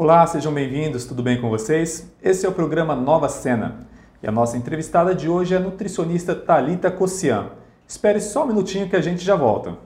Olá, 0.00 0.24
sejam 0.28 0.54
bem-vindos, 0.54 1.06
tudo 1.06 1.24
bem 1.24 1.40
com 1.40 1.50
vocês? 1.50 2.08
Esse 2.22 2.46
é 2.46 2.48
o 2.48 2.52
programa 2.52 2.94
Nova 2.94 3.28
Cena 3.28 3.88
e 4.22 4.28
a 4.28 4.30
nossa 4.30 4.56
entrevistada 4.56 5.12
de 5.12 5.28
hoje 5.28 5.54
é 5.54 5.56
a 5.56 5.60
nutricionista 5.60 6.36
Talita 6.36 6.88
Cossian. 6.88 7.50
Espere 7.84 8.20
só 8.20 8.44
um 8.44 8.46
minutinho 8.46 8.88
que 8.88 8.94
a 8.94 9.00
gente 9.00 9.24
já 9.24 9.34
volta. 9.34 9.76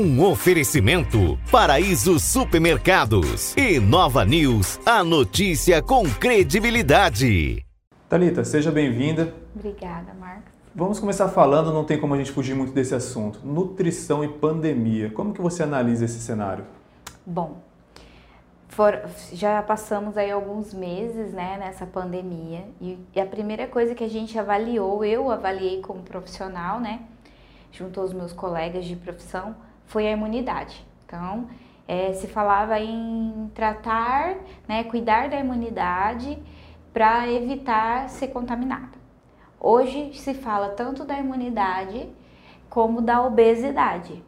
Um 0.00 0.24
oferecimento 0.24 1.38
Paraíso 1.52 2.18
Supermercados 2.18 3.54
e 3.54 3.78
Nova 3.78 4.24
News, 4.24 4.80
a 4.86 5.04
notícia 5.04 5.82
com 5.82 6.08
credibilidade. 6.08 7.62
Talita, 8.08 8.42
seja 8.42 8.72
bem-vinda. 8.72 9.34
Obrigada, 9.54 10.14
Marcos. 10.18 10.50
Vamos 10.74 10.98
começar 10.98 11.28
falando, 11.28 11.70
não 11.70 11.84
tem 11.84 12.00
como 12.00 12.14
a 12.14 12.16
gente 12.16 12.32
fugir 12.32 12.54
muito 12.54 12.72
desse 12.72 12.94
assunto. 12.94 13.40
Nutrição 13.44 14.24
e 14.24 14.28
pandemia. 14.28 15.10
Como 15.10 15.34
que 15.34 15.42
você 15.42 15.64
analisa 15.64 16.06
esse 16.06 16.18
cenário? 16.18 16.64
Bom, 17.26 17.60
for, 18.68 19.02
já 19.34 19.62
passamos 19.62 20.16
aí 20.16 20.30
alguns 20.30 20.72
meses, 20.72 21.34
né, 21.34 21.58
nessa 21.58 21.84
pandemia 21.84 22.64
e, 22.80 22.98
e 23.14 23.20
a 23.20 23.26
primeira 23.26 23.66
coisa 23.66 23.94
que 23.94 24.02
a 24.02 24.08
gente 24.08 24.38
avaliou, 24.38 25.04
eu 25.04 25.30
avaliei 25.30 25.82
como 25.82 26.00
profissional, 26.00 26.80
né, 26.80 27.02
junto 27.70 28.00
aos 28.00 28.14
meus 28.14 28.32
colegas 28.32 28.86
de 28.86 28.96
profissão, 28.96 29.54
foi 29.90 30.06
a 30.06 30.12
imunidade. 30.12 30.86
Então, 31.04 31.48
é, 31.86 32.12
se 32.12 32.28
falava 32.28 32.78
em 32.78 33.50
tratar, 33.52 34.36
né, 34.68 34.84
cuidar 34.84 35.28
da 35.28 35.36
imunidade 35.36 36.38
para 36.92 37.28
evitar 37.28 38.08
ser 38.08 38.28
contaminada. 38.28 38.96
Hoje 39.58 40.12
se 40.14 40.32
fala 40.32 40.68
tanto 40.70 41.04
da 41.04 41.18
imunidade 41.18 42.08
como 42.68 43.02
da 43.02 43.20
obesidade. 43.20 44.22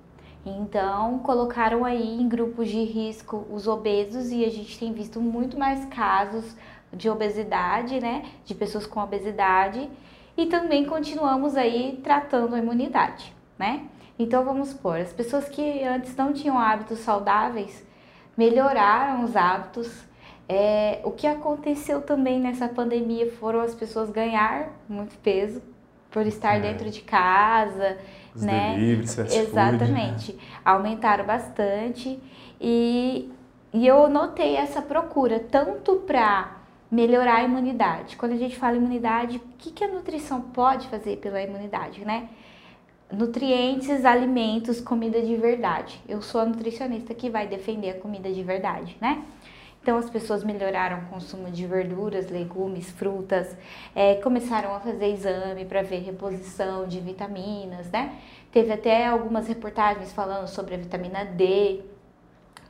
Então, 0.45 1.21
colocaram 1.21 1.85
aí 1.85 2.21
em 2.21 2.29
grupos 2.29 2.69
de 2.69 2.83
risco 2.83 3.47
os 3.49 3.69
obesos 3.69 4.33
e 4.33 4.45
a 4.45 4.51
gente 4.51 4.77
tem 4.77 4.93
visto 4.93 5.21
muito 5.21 5.57
mais 5.57 5.85
casos 5.85 6.57
de 6.93 7.09
obesidade, 7.09 8.01
né, 8.01 8.25
de 8.45 8.53
pessoas 8.53 8.85
com 8.85 8.99
obesidade, 8.99 9.89
e 10.37 10.47
também 10.47 10.85
continuamos 10.85 11.57
aí 11.57 12.01
tratando 12.03 12.57
a 12.57 12.59
imunidade, 12.59 13.33
né? 13.63 13.85
Então 14.19 14.45
vamos 14.45 14.71
supor, 14.71 14.99
as 14.99 15.13
pessoas 15.13 15.49
que 15.49 15.85
antes 15.85 16.17
não 16.17 16.33
tinham 16.33 16.59
hábitos 16.59 16.99
saudáveis 16.99 17.87
melhoraram 18.37 19.23
os 19.25 19.37
hábitos. 19.37 19.89
É, 20.49 21.01
o 21.05 21.13
que 21.13 21.29
aconteceu 21.29 22.03
também 22.03 22.41
nessa 22.41 22.69
pandemia 22.69 23.31
foram 23.39 23.61
as 23.61 23.73
pessoas 23.73 24.11
ganhar 24.11 24.71
muito 24.89 25.17
peso 25.19 25.63
por 26.11 26.27
estar 26.27 26.57
é. 26.57 26.61
dentro 26.61 26.91
de 26.91 27.03
casa, 27.03 27.97
Os 28.35 28.43
né? 28.43 28.75
Deliveries, 28.75 29.17
Exatamente. 29.19 30.33
Food, 30.33 30.37
né? 30.37 30.61
Aumentaram 30.65 31.25
bastante 31.25 32.19
e, 32.61 33.31
e 33.73 33.87
eu 33.87 34.11
notei 34.11 34.57
essa 34.57 34.83
procura 34.83 35.39
tanto 35.39 35.97
para 36.01 36.57
melhorar 36.91 37.37
a 37.37 37.43
imunidade. 37.45 38.17
Quando 38.17 38.33
a 38.33 38.37
gente 38.37 38.57
fala 38.57 38.77
imunidade, 38.77 39.37
o 39.37 39.41
que, 39.57 39.71
que 39.71 39.85
a 39.85 39.89
nutrição 39.89 40.41
pode 40.41 40.89
fazer 40.89 41.17
pela 41.19 41.41
imunidade, 41.41 42.05
né? 42.05 42.29
Nutrientes, 43.13 44.05
alimentos, 44.05 44.81
comida 44.81 45.21
de 45.21 45.37
verdade. 45.37 46.01
Eu 46.09 46.23
sou 46.23 46.41
a 46.41 46.45
nutricionista 46.45 47.15
que 47.15 47.29
vai 47.29 47.47
defender 47.47 47.91
a 47.91 47.95
comida 48.01 48.33
de 48.33 48.43
verdade, 48.43 48.97
né? 49.01 49.25
Então 49.83 49.99
as 49.99 50.09
pessoas 50.09 50.45
melhoraram 50.45 51.01
o 51.01 51.07
consumo 51.07 51.51
de 51.51 51.67
verduras, 51.67 52.31
legumes, 52.31 52.91
frutas, 52.93 53.57
é, 53.97 54.15
começaram 54.15 54.73
a 54.75 54.81
fazer 54.81 55.09
exame 55.09 55.65
para 55.65 55.83
ver 55.83 56.03
reposição 56.03 56.87
de 56.87 57.01
vitaminas, 57.01 57.91
né? 57.91 58.17
Teve 58.53 58.73
até 58.73 59.07
algumas 59.09 59.49
reportagens 59.49 60.13
falando 60.13 60.47
sobre 60.47 60.77
a 60.77 60.79
vitamina 60.79 61.25
D, 61.25 61.81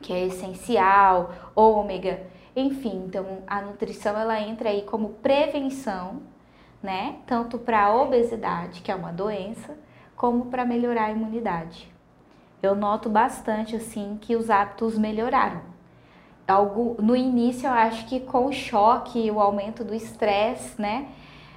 que 0.01 0.11
é 0.11 0.27
essencial, 0.27 1.33
ômega, 1.55 2.23
enfim. 2.57 3.05
Então 3.07 3.43
a 3.47 3.61
nutrição 3.61 4.19
ela 4.19 4.41
entra 4.41 4.71
aí 4.71 4.81
como 4.83 5.11
prevenção, 5.11 6.23
né? 6.83 7.17
Tanto 7.27 7.59
para 7.59 7.85
a 7.85 7.95
obesidade, 7.95 8.81
que 8.81 8.91
é 8.91 8.95
uma 8.95 9.13
doença, 9.13 9.77
como 10.23 10.47
para 10.47 10.65
melhorar 10.65 11.07
a 11.07 11.11
imunidade. 11.11 11.93
Eu 12.63 12.77
noto 12.77 13.09
bastante 13.09 13.75
assim 13.75 14.17
que 14.21 14.37
os 14.37 14.51
hábitos 14.51 14.97
melhoraram. 14.97 15.61
Algo, 16.47 16.97
no 17.03 17.17
início 17.17 17.67
eu 17.67 17.73
acho 17.73 18.07
que 18.07 18.21
com 18.21 18.47
o 18.47 18.53
choque, 18.53 19.29
o 19.33 19.41
aumento 19.41 19.83
do 19.83 19.93
estresse, 19.93 20.81
né, 20.81 21.09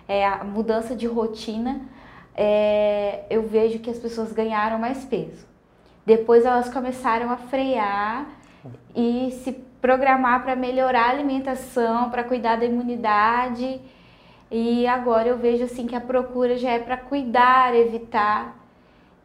é, 0.07 0.25
a 0.25 0.43
mudança 0.43 0.95
de 0.95 1.05
rotina, 1.05 1.81
é, 2.33 3.25
eu 3.29 3.47
vejo 3.47 3.77
que 3.77 3.89
as 3.91 3.99
pessoas 3.99 4.33
ganharam 4.33 4.79
mais 4.79 5.05
peso. 5.05 5.45
Depois 6.03 6.43
elas 6.43 6.67
começaram 6.67 7.29
a 7.29 7.37
frear 7.37 8.25
e 8.95 9.29
se 9.43 9.51
programar 9.79 10.41
para 10.41 10.55
melhorar 10.55 11.09
a 11.09 11.09
alimentação, 11.11 12.09
para 12.09 12.23
cuidar 12.23 12.55
da 12.55 12.65
imunidade 12.65 13.79
e 14.57 14.87
agora 14.87 15.27
eu 15.27 15.37
vejo 15.37 15.65
assim 15.65 15.85
que 15.85 15.93
a 15.93 15.99
procura 15.99 16.55
já 16.55 16.71
é 16.71 16.79
para 16.79 16.95
cuidar, 16.95 17.75
evitar 17.75 18.57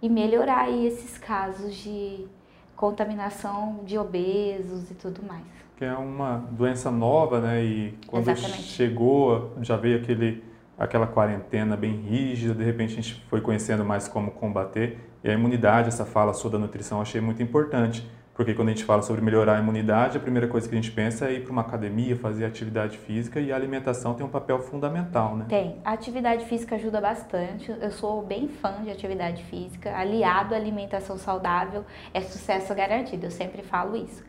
e 0.02 0.08
melhorar 0.08 0.62
aí 0.62 0.88
esses 0.88 1.16
casos 1.18 1.72
de 1.76 2.26
contaminação 2.74 3.78
de 3.84 3.96
obesos 3.96 4.90
e 4.90 4.94
tudo 4.94 5.22
mais. 5.22 5.44
Que 5.76 5.84
é 5.84 5.92
uma 5.92 6.38
doença 6.50 6.90
nova, 6.90 7.40
né? 7.40 7.62
E 7.62 7.94
quando 8.08 8.28
Exatamente. 8.28 8.70
chegou, 8.70 9.52
já 9.62 9.76
veio 9.76 9.98
aquele, 9.98 10.42
aquela 10.76 11.06
quarentena 11.06 11.76
bem 11.76 11.92
rígida, 11.92 12.52
de 12.52 12.64
repente 12.64 12.94
a 12.94 12.96
gente 12.96 13.14
foi 13.30 13.40
conhecendo 13.40 13.84
mais 13.84 14.08
como 14.08 14.32
combater. 14.32 14.98
E 15.22 15.30
a 15.30 15.32
imunidade, 15.32 15.90
essa 15.90 16.04
fala 16.04 16.32
sua 16.32 16.50
da 16.50 16.58
nutrição, 16.58 17.00
achei 17.00 17.20
muito 17.20 17.40
importante. 17.40 18.04
Porque 18.40 18.54
quando 18.54 18.68
a 18.68 18.70
gente 18.70 18.84
fala 18.84 19.02
sobre 19.02 19.20
melhorar 19.20 19.56
a 19.56 19.58
imunidade, 19.58 20.16
a 20.16 20.20
primeira 20.20 20.48
coisa 20.48 20.66
que 20.66 20.74
a 20.74 20.80
gente 20.80 20.90
pensa 20.90 21.26
é 21.26 21.34
ir 21.34 21.42
para 21.42 21.52
uma 21.52 21.60
academia, 21.60 22.16
fazer 22.16 22.46
atividade 22.46 22.96
física 22.96 23.38
e 23.38 23.52
a 23.52 23.54
alimentação 23.54 24.14
tem 24.14 24.24
um 24.24 24.30
papel 24.30 24.58
fundamental, 24.60 25.36
né? 25.36 25.44
Tem. 25.46 25.76
A 25.84 25.92
atividade 25.92 26.46
física 26.46 26.76
ajuda 26.76 27.02
bastante. 27.02 27.70
Eu 27.70 27.90
sou 27.90 28.22
bem 28.22 28.48
fã 28.48 28.82
de 28.82 28.90
atividade 28.90 29.44
física. 29.44 29.94
Aliado 29.94 30.54
à 30.54 30.56
alimentação 30.56 31.18
saudável 31.18 31.84
é 32.14 32.22
sucesso 32.22 32.74
garantido. 32.74 33.26
Eu 33.26 33.30
sempre 33.30 33.60
falo 33.60 33.94
isso. 33.94 34.24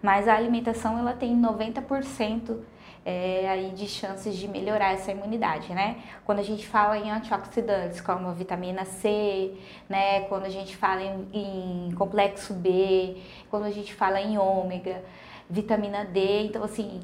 Mas 0.00 0.28
a 0.28 0.36
alimentação 0.36 0.96
ela 0.96 1.14
tem 1.14 1.36
90% 1.36 2.58
é, 3.06 3.48
aí 3.48 3.70
de 3.70 3.86
chances 3.86 4.36
de 4.36 4.48
melhorar 4.48 4.92
essa 4.92 5.12
imunidade, 5.12 5.72
né? 5.72 5.98
Quando 6.24 6.40
a 6.40 6.42
gente 6.42 6.66
fala 6.66 6.98
em 6.98 7.08
antioxidantes, 7.08 8.00
como 8.00 8.32
vitamina 8.34 8.84
C, 8.84 9.54
né? 9.88 10.22
Quando 10.22 10.44
a 10.44 10.48
gente 10.48 10.76
fala 10.76 11.00
em, 11.02 11.28
em 11.32 11.94
complexo 11.94 12.52
B, 12.52 13.18
quando 13.48 13.62
a 13.62 13.70
gente 13.70 13.94
fala 13.94 14.20
em 14.20 14.36
ômega, 14.36 15.04
vitamina 15.48 16.04
D, 16.04 16.46
então 16.46 16.64
assim, 16.64 17.00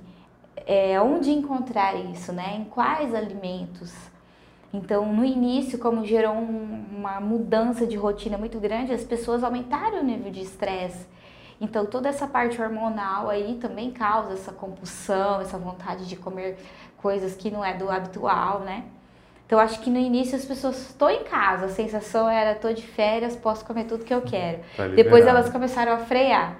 é, 0.66 1.00
onde 1.00 1.30
encontrar 1.30 1.94
isso, 1.94 2.32
né? 2.32 2.56
Em 2.56 2.64
quais 2.64 3.14
alimentos? 3.14 3.94
Então, 4.74 5.12
no 5.12 5.24
início, 5.24 5.78
como 5.78 6.04
gerou 6.04 6.34
um, 6.34 6.84
uma 6.96 7.20
mudança 7.20 7.86
de 7.86 7.96
rotina 7.96 8.36
muito 8.36 8.58
grande, 8.58 8.92
as 8.92 9.04
pessoas 9.04 9.44
aumentaram 9.44 10.00
o 10.00 10.02
nível 10.02 10.32
de 10.32 10.40
estresse. 10.40 11.06
Então, 11.62 11.86
toda 11.86 12.08
essa 12.08 12.26
parte 12.26 12.60
hormonal 12.60 13.30
aí 13.30 13.54
também 13.54 13.92
causa 13.92 14.32
essa 14.32 14.50
compulsão, 14.50 15.40
essa 15.40 15.56
vontade 15.56 16.08
de 16.08 16.16
comer 16.16 16.58
coisas 16.96 17.36
que 17.36 17.52
não 17.52 17.64
é 17.64 17.72
do 17.72 17.88
habitual, 17.88 18.60
né? 18.60 18.82
Então, 19.46 19.60
acho 19.60 19.78
que 19.80 19.88
no 19.88 19.98
início 19.98 20.34
as 20.34 20.44
pessoas, 20.44 20.88
estou 20.88 21.08
em 21.08 21.22
casa, 21.22 21.66
a 21.66 21.68
sensação 21.68 22.28
era, 22.28 22.52
estou 22.52 22.72
de 22.72 22.82
férias, 22.82 23.36
posso 23.36 23.64
comer 23.64 23.84
tudo 23.84 24.04
que 24.04 24.12
eu 24.12 24.22
quero. 24.22 24.58
Tá 24.76 24.88
Depois 24.88 25.24
elas 25.24 25.50
começaram 25.50 25.92
a 25.92 25.98
frear. 25.98 26.56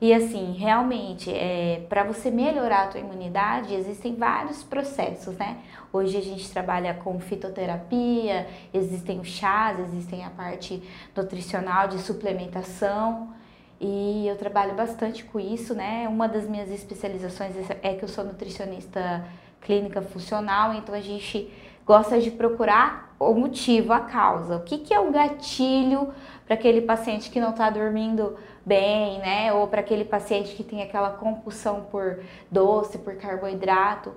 E 0.00 0.12
assim, 0.12 0.54
realmente, 0.54 1.30
é, 1.30 1.84
para 1.88 2.02
você 2.02 2.28
melhorar 2.28 2.84
a 2.84 2.86
tua 2.88 3.00
imunidade, 3.00 3.72
existem 3.72 4.16
vários 4.16 4.64
processos, 4.64 5.36
né? 5.36 5.58
Hoje 5.92 6.16
a 6.16 6.22
gente 6.22 6.50
trabalha 6.50 6.94
com 6.94 7.20
fitoterapia, 7.20 8.48
existem 8.74 9.20
os 9.20 9.28
chás, 9.28 9.78
existem 9.78 10.24
a 10.24 10.30
parte 10.30 10.82
nutricional 11.14 11.86
de 11.86 12.00
suplementação. 12.00 13.38
E 13.80 14.28
eu 14.28 14.36
trabalho 14.36 14.74
bastante 14.74 15.24
com 15.24 15.40
isso, 15.40 15.74
né? 15.74 16.06
Uma 16.06 16.28
das 16.28 16.46
minhas 16.46 16.70
especializações 16.70 17.54
é 17.82 17.94
que 17.94 18.04
eu 18.04 18.08
sou 18.08 18.22
nutricionista 18.22 19.24
clínica 19.62 20.02
funcional, 20.02 20.74
então 20.74 20.94
a 20.94 21.00
gente 21.00 21.50
gosta 21.86 22.20
de 22.20 22.30
procurar 22.30 23.14
o 23.18 23.32
motivo, 23.32 23.92
a 23.92 24.00
causa. 24.00 24.56
O 24.56 24.60
que, 24.60 24.78
que 24.78 24.92
é 24.92 25.00
o 25.00 25.10
gatilho 25.10 26.12
para 26.44 26.54
aquele 26.54 26.82
paciente 26.82 27.30
que 27.30 27.40
não 27.40 27.50
está 27.50 27.70
dormindo 27.70 28.36
bem, 28.66 29.18
né? 29.20 29.52
Ou 29.54 29.66
para 29.66 29.80
aquele 29.80 30.04
paciente 30.04 30.54
que 30.54 30.62
tem 30.62 30.82
aquela 30.82 31.10
compulsão 31.10 31.86
por 31.90 32.22
doce, 32.50 32.98
por 32.98 33.16
carboidrato. 33.16 34.12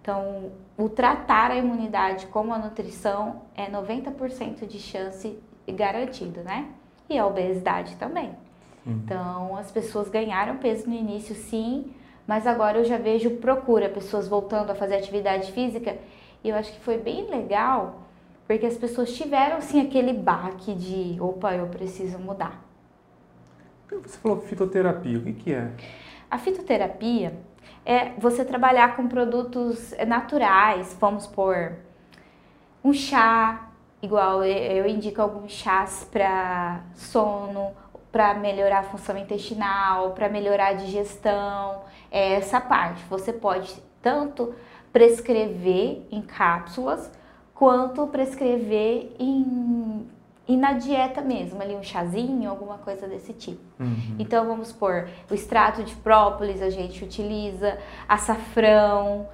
Então, 0.00 0.52
o 0.78 0.88
tratar 0.88 1.50
a 1.50 1.56
imunidade 1.56 2.26
com 2.26 2.52
a 2.52 2.58
nutrição 2.58 3.42
é 3.56 3.68
90% 3.68 4.66
de 4.66 4.78
chance 4.78 5.36
garantido, 5.66 6.42
né? 6.42 6.68
E 7.08 7.18
a 7.18 7.26
obesidade 7.26 7.96
também. 7.96 8.34
Então, 8.86 9.56
as 9.56 9.70
pessoas 9.70 10.08
ganharam 10.08 10.56
peso 10.56 10.88
no 10.88 10.94
início, 10.94 11.34
sim, 11.34 11.92
mas 12.26 12.46
agora 12.46 12.78
eu 12.78 12.84
já 12.84 12.96
vejo 12.96 13.30
procura, 13.36 13.88
pessoas 13.88 14.26
voltando 14.26 14.70
a 14.70 14.74
fazer 14.74 14.96
atividade 14.96 15.52
física, 15.52 15.98
e 16.42 16.48
eu 16.48 16.56
acho 16.56 16.72
que 16.72 16.80
foi 16.80 16.96
bem 16.96 17.28
legal, 17.28 18.02
porque 18.46 18.64
as 18.66 18.76
pessoas 18.76 19.12
tiveram 19.14 19.58
assim 19.58 19.80
aquele 19.80 20.12
baque 20.12 20.74
de, 20.74 21.20
opa, 21.20 21.54
eu 21.54 21.66
preciso 21.66 22.18
mudar. 22.18 22.64
Você 23.90 24.18
falou 24.18 24.40
fitoterapia, 24.40 25.18
o 25.18 25.22
que, 25.22 25.32
que 25.32 25.52
é? 25.52 25.70
A 26.30 26.38
fitoterapia 26.38 27.34
é 27.84 28.12
você 28.18 28.44
trabalhar 28.44 28.96
com 28.96 29.08
produtos 29.08 29.92
naturais, 30.06 30.96
vamos 31.00 31.26
por 31.26 31.72
um 32.82 32.92
chá, 32.92 33.68
igual 34.00 34.44
eu 34.44 34.86
indico 34.86 35.20
alguns 35.20 35.52
chás 35.52 36.08
para 36.10 36.82
sono, 36.94 37.72
para 38.10 38.34
melhorar 38.34 38.80
a 38.80 38.82
função 38.82 39.16
intestinal, 39.16 40.10
para 40.10 40.28
melhorar 40.28 40.68
a 40.68 40.72
digestão, 40.72 41.82
é 42.10 42.34
essa 42.34 42.60
parte. 42.60 43.02
Você 43.08 43.32
pode 43.32 43.74
tanto 44.02 44.54
prescrever 44.92 46.02
em 46.10 46.20
cápsulas 46.22 47.10
quanto 47.54 48.06
prescrever 48.08 49.12
em 49.18 50.08
e 50.48 50.56
na 50.56 50.72
dieta 50.72 51.20
mesmo, 51.20 51.62
ali 51.62 51.76
um 51.76 51.82
chazinho, 51.82 52.50
alguma 52.50 52.76
coisa 52.78 53.06
desse 53.06 53.32
tipo. 53.32 53.62
Uhum. 53.78 54.16
Então 54.18 54.44
vamos 54.48 54.72
por 54.72 55.08
o 55.30 55.34
extrato 55.34 55.84
de 55.84 55.94
própolis 55.94 56.60
a 56.60 56.68
gente 56.68 57.04
utiliza, 57.04 57.78
açafrão, 58.08 59.28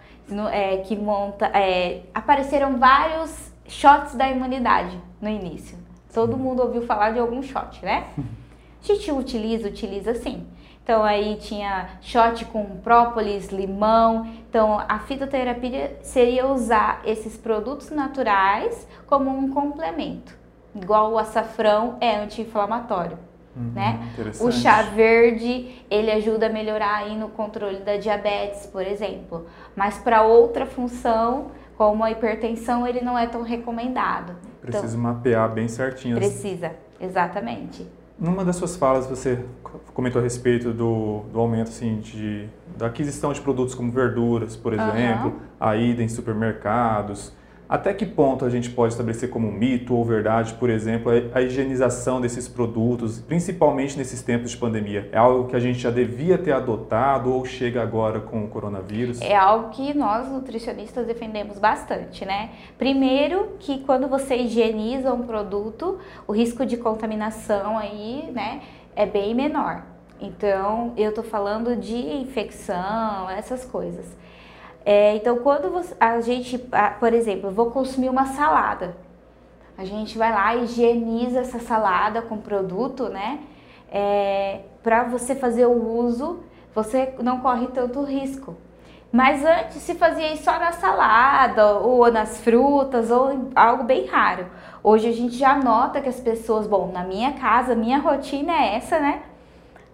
é, 0.52 0.76
que 0.78 0.94
monta. 0.94 1.46
É, 1.54 2.02
apareceram 2.12 2.76
vários 2.76 3.50
shots 3.66 4.14
da 4.14 4.28
imunidade 4.28 5.00
no 5.18 5.30
início. 5.30 5.78
Todo 6.12 6.36
mundo 6.36 6.60
ouviu 6.60 6.82
falar 6.82 7.12
de 7.12 7.18
algum 7.18 7.42
shot, 7.42 7.82
né? 7.82 8.08
A 8.82 8.86
gente 8.86 9.10
utiliza, 9.10 9.68
utiliza 9.68 10.14
sim. 10.14 10.46
Então 10.82 11.02
aí 11.02 11.36
tinha 11.36 11.88
shot 12.00 12.44
com 12.46 12.64
própolis, 12.78 13.48
limão. 13.48 14.26
Então 14.48 14.78
a 14.88 15.00
fitoterapia 15.00 15.98
seria 16.02 16.46
usar 16.46 17.02
esses 17.04 17.36
produtos 17.36 17.90
naturais 17.90 18.86
como 19.06 19.30
um 19.30 19.50
complemento 19.50 20.46
igual 20.82 21.12
o 21.12 21.18
açafrão 21.18 21.96
é 22.00 22.16
anti-inflamatório. 22.16 23.18
Uhum, 23.56 23.72
né? 23.74 24.12
O 24.40 24.52
chá 24.52 24.82
verde, 24.82 25.82
ele 25.90 26.10
ajuda 26.10 26.46
a 26.46 26.48
melhorar 26.50 26.96
aí 26.96 27.16
no 27.16 27.28
controle 27.30 27.78
da 27.78 27.96
diabetes, 27.96 28.66
por 28.66 28.86
exemplo. 28.86 29.46
Mas 29.74 29.96
para 29.96 30.22
outra 30.22 30.66
função, 30.66 31.46
como 31.76 32.04
a 32.04 32.10
hipertensão, 32.10 32.86
ele 32.86 33.00
não 33.00 33.18
é 33.18 33.26
tão 33.26 33.42
recomendado. 33.42 34.36
Precisa 34.60 34.86
então, 34.86 35.00
mapear 35.00 35.50
bem 35.50 35.68
certinho. 35.68 36.16
Precisa, 36.16 36.72
exatamente. 37.00 37.86
Numa 38.18 38.44
das 38.44 38.56
suas 38.56 38.76
falas, 38.76 39.06
você 39.06 39.44
comentou 39.92 40.20
a 40.20 40.22
respeito 40.22 40.72
do, 40.72 41.24
do 41.32 41.38
aumento 41.38 41.68
assim, 41.68 42.00
de, 42.00 42.48
da 42.76 42.86
aquisição 42.86 43.32
de 43.32 43.40
produtos 43.42 43.74
como 43.74 43.92
verduras, 43.92 44.56
por 44.56 44.72
exemplo, 44.72 45.28
uhum. 45.28 45.40
a 45.60 45.76
ida 45.76 46.02
em 46.02 46.08
supermercados. 46.08 47.32
Até 47.68 47.92
que 47.92 48.06
ponto 48.06 48.44
a 48.44 48.50
gente 48.50 48.70
pode 48.70 48.92
estabelecer 48.92 49.28
como 49.28 49.50
mito 49.50 49.92
ou 49.92 50.04
verdade, 50.04 50.54
por 50.54 50.70
exemplo, 50.70 51.10
a 51.34 51.42
higienização 51.42 52.20
desses 52.20 52.46
produtos, 52.46 53.18
principalmente 53.18 53.98
nesses 53.98 54.22
tempos 54.22 54.52
de 54.52 54.56
pandemia? 54.56 55.08
É 55.10 55.18
algo 55.18 55.48
que 55.48 55.56
a 55.56 55.58
gente 55.58 55.80
já 55.80 55.90
devia 55.90 56.38
ter 56.38 56.52
adotado 56.52 57.32
ou 57.32 57.44
chega 57.44 57.82
agora 57.82 58.20
com 58.20 58.44
o 58.44 58.48
coronavírus? 58.48 59.20
É 59.20 59.34
algo 59.34 59.70
que 59.70 59.92
nós 59.92 60.28
nutricionistas 60.28 61.08
defendemos 61.08 61.58
bastante, 61.58 62.24
né? 62.24 62.50
Primeiro, 62.78 63.56
que 63.58 63.80
quando 63.80 64.06
você 64.06 64.36
higieniza 64.36 65.12
um 65.12 65.22
produto, 65.26 65.98
o 66.26 66.32
risco 66.32 66.64
de 66.64 66.76
contaminação 66.76 67.76
aí, 67.76 68.30
né, 68.32 68.62
é 68.94 69.04
bem 69.04 69.34
menor. 69.34 69.82
Então, 70.20 70.92
eu 70.96 71.12
tô 71.12 71.22
falando 71.22 71.74
de 71.74 71.96
infecção, 71.96 73.28
essas 73.28 73.64
coisas. 73.64 74.06
É, 74.88 75.16
então, 75.16 75.38
quando 75.38 75.68
você, 75.68 75.96
a 75.98 76.20
gente, 76.20 76.56
por 77.00 77.12
exemplo, 77.12 77.48
eu 77.48 77.52
vou 77.52 77.72
consumir 77.72 78.08
uma 78.08 78.26
salada, 78.26 78.96
a 79.76 79.84
gente 79.84 80.16
vai 80.16 80.32
lá 80.32 80.54
e 80.54 80.62
higieniza 80.62 81.40
essa 81.40 81.58
salada 81.58 82.22
com 82.22 82.38
produto, 82.38 83.08
né? 83.08 83.40
É, 83.90 84.60
para 84.84 85.02
você 85.02 85.34
fazer 85.34 85.66
o 85.66 85.72
uso, 85.72 86.38
você 86.72 87.12
não 87.20 87.40
corre 87.40 87.66
tanto 87.66 88.04
risco. 88.04 88.56
Mas 89.10 89.44
antes 89.44 89.78
se 89.78 89.96
fazia 89.96 90.32
isso 90.32 90.44
só 90.44 90.56
na 90.56 90.70
salada, 90.70 91.78
ou 91.78 92.08
nas 92.12 92.40
frutas, 92.40 93.10
ou 93.10 93.50
algo 93.56 93.82
bem 93.82 94.06
raro. 94.06 94.46
Hoje 94.84 95.08
a 95.08 95.12
gente 95.12 95.34
já 95.34 95.56
nota 95.56 96.00
que 96.00 96.08
as 96.08 96.20
pessoas, 96.20 96.64
bom, 96.64 96.92
na 96.92 97.02
minha 97.02 97.32
casa, 97.32 97.74
minha 97.74 97.98
rotina 97.98 98.52
é 98.52 98.76
essa, 98.76 99.00
né? 99.00 99.22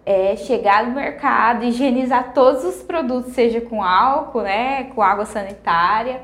É 0.05 0.35
chegar 0.35 0.85
no 0.85 0.91
mercado, 0.91 1.63
higienizar 1.63 2.33
todos 2.33 2.63
os 2.63 2.83
produtos, 2.83 3.33
seja 3.33 3.61
com 3.61 3.81
álcool, 3.81 4.41
né, 4.41 4.85
com 4.85 5.01
água 5.01 5.25
sanitária. 5.25 6.21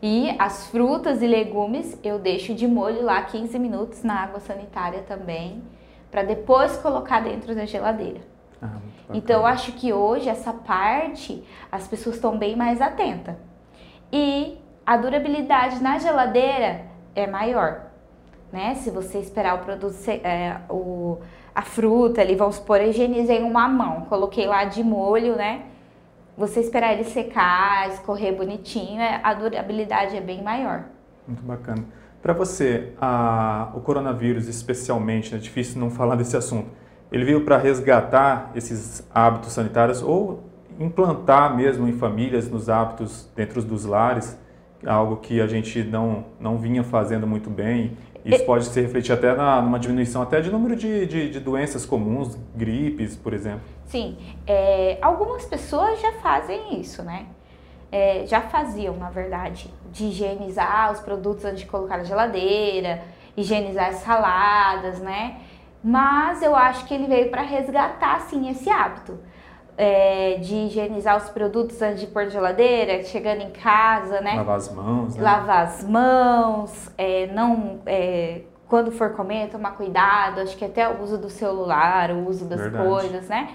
E 0.00 0.34
as 0.38 0.68
frutas 0.68 1.22
e 1.22 1.26
legumes 1.26 1.98
eu 2.04 2.18
deixo 2.20 2.54
de 2.54 2.68
molho 2.68 3.02
lá 3.02 3.20
15 3.22 3.58
minutos 3.58 4.04
na 4.04 4.22
água 4.22 4.38
sanitária 4.38 5.02
também, 5.02 5.62
para 6.10 6.22
depois 6.22 6.76
colocar 6.76 7.20
dentro 7.20 7.54
da 7.54 7.66
geladeira. 7.66 8.20
Ah, 8.62 8.76
então 9.12 9.40
eu 9.40 9.46
acho 9.46 9.72
que 9.72 9.92
hoje 9.92 10.28
essa 10.28 10.52
parte 10.52 11.44
as 11.70 11.88
pessoas 11.88 12.16
estão 12.16 12.38
bem 12.38 12.54
mais 12.54 12.80
atentas. 12.80 13.34
E 14.12 14.58
a 14.86 14.96
durabilidade 14.96 15.82
na 15.82 15.98
geladeira 15.98 16.86
é 17.14 17.26
maior, 17.26 17.86
né? 18.52 18.76
Se 18.76 18.90
você 18.90 19.18
esperar 19.18 19.56
o 19.56 19.58
produto, 19.58 19.94
é, 20.08 20.60
o, 20.70 21.18
a 21.58 21.62
fruta 21.62 22.20
ali, 22.20 22.36
vamos 22.36 22.54
supor, 22.54 22.80
eu 22.80 22.90
higienizei 22.90 23.42
uma 23.42 23.66
mão, 23.66 24.02
coloquei 24.02 24.46
lá 24.46 24.64
de 24.64 24.80
molho, 24.84 25.34
né? 25.34 25.62
Você 26.36 26.60
esperar 26.60 26.92
ele 26.92 27.02
secar, 27.02 27.88
escorrer 27.88 28.32
bonitinho, 28.32 29.00
é, 29.00 29.20
a 29.24 29.34
durabilidade 29.34 30.16
é 30.16 30.20
bem 30.20 30.40
maior. 30.40 30.84
Muito 31.26 31.42
bacana. 31.42 31.84
Para 32.22 32.32
você, 32.32 32.92
a, 33.00 33.72
o 33.74 33.80
coronavírus 33.80 34.46
especialmente, 34.46 35.34
é 35.34 35.38
difícil 35.38 35.80
não 35.80 35.90
falar 35.90 36.14
desse 36.14 36.36
assunto, 36.36 36.68
ele 37.10 37.24
veio 37.24 37.44
para 37.44 37.58
resgatar 37.58 38.52
esses 38.54 39.04
hábitos 39.12 39.50
sanitários 39.50 40.00
ou 40.00 40.44
implantar 40.78 41.56
mesmo 41.56 41.88
em 41.88 41.92
famílias, 41.92 42.48
nos 42.48 42.68
hábitos 42.68 43.28
dentro 43.34 43.60
dos 43.64 43.84
lares, 43.84 44.38
algo 44.86 45.16
que 45.16 45.40
a 45.40 45.46
gente 45.46 45.82
não, 45.82 46.24
não 46.38 46.58
vinha 46.58 46.84
fazendo 46.84 47.26
muito 47.26 47.50
bem 47.50 47.96
isso 48.24 48.44
pode 48.44 48.66
se 48.66 48.80
refletir 48.80 49.12
até 49.12 49.34
na, 49.34 49.62
numa 49.62 49.78
diminuição 49.78 50.20
até 50.20 50.40
de 50.40 50.50
número 50.50 50.76
de, 50.76 51.06
de, 51.06 51.30
de 51.30 51.40
doenças 51.40 51.86
comuns, 51.86 52.36
gripes, 52.54 53.16
por 53.16 53.32
exemplo. 53.32 53.62
Sim, 53.86 54.18
é, 54.46 54.98
algumas 55.00 55.46
pessoas 55.46 56.00
já 56.00 56.12
fazem 56.14 56.78
isso, 56.78 57.02
né? 57.02 57.26
É, 57.90 58.26
já 58.26 58.42
faziam, 58.42 58.96
na 58.96 59.08
verdade, 59.08 59.72
de 59.90 60.04
higienizar 60.06 60.92
os 60.92 61.00
produtos 61.00 61.44
antes 61.44 61.60
de 61.60 61.66
colocar 61.66 61.96
na 61.96 62.04
geladeira, 62.04 63.02
higienizar 63.34 63.88
as 63.88 63.96
saladas, 63.96 65.00
né? 65.00 65.38
Mas 65.82 66.42
eu 66.42 66.54
acho 66.54 66.84
que 66.86 66.92
ele 66.92 67.06
veio 67.06 67.30
para 67.30 67.40
resgatar, 67.40 68.20
sim, 68.22 68.50
esse 68.50 68.68
hábito 68.68 69.18
é, 69.78 70.38
de 70.38 70.56
higienizar 70.56 71.16
os 71.16 71.30
produtos 71.30 71.80
antes 71.80 72.00
de 72.00 72.08
pôr 72.08 72.24
na 72.24 72.30
geladeira, 72.30 73.04
chegando 73.04 73.42
em 73.42 73.50
casa, 73.50 74.20
né? 74.20 74.34
Lavar 74.34 74.56
as 74.56 74.74
mãos, 74.74 75.14
né? 75.14 75.22
Lavar 75.22 75.66
as 75.66 75.84
mãos, 75.84 76.90
é, 76.98 77.28
não, 77.28 77.78
é, 77.86 78.40
quando 78.66 78.90
for 78.90 79.10
comer, 79.10 79.48
tomar 79.50 79.76
cuidado, 79.76 80.40
acho 80.40 80.56
que 80.56 80.64
até 80.64 80.88
o 80.88 81.00
uso 81.00 81.16
do 81.16 81.30
celular, 81.30 82.10
o 82.10 82.28
uso 82.28 82.44
das 82.44 82.60
Verdade. 82.60 82.88
coisas, 82.88 83.28
né? 83.28 83.50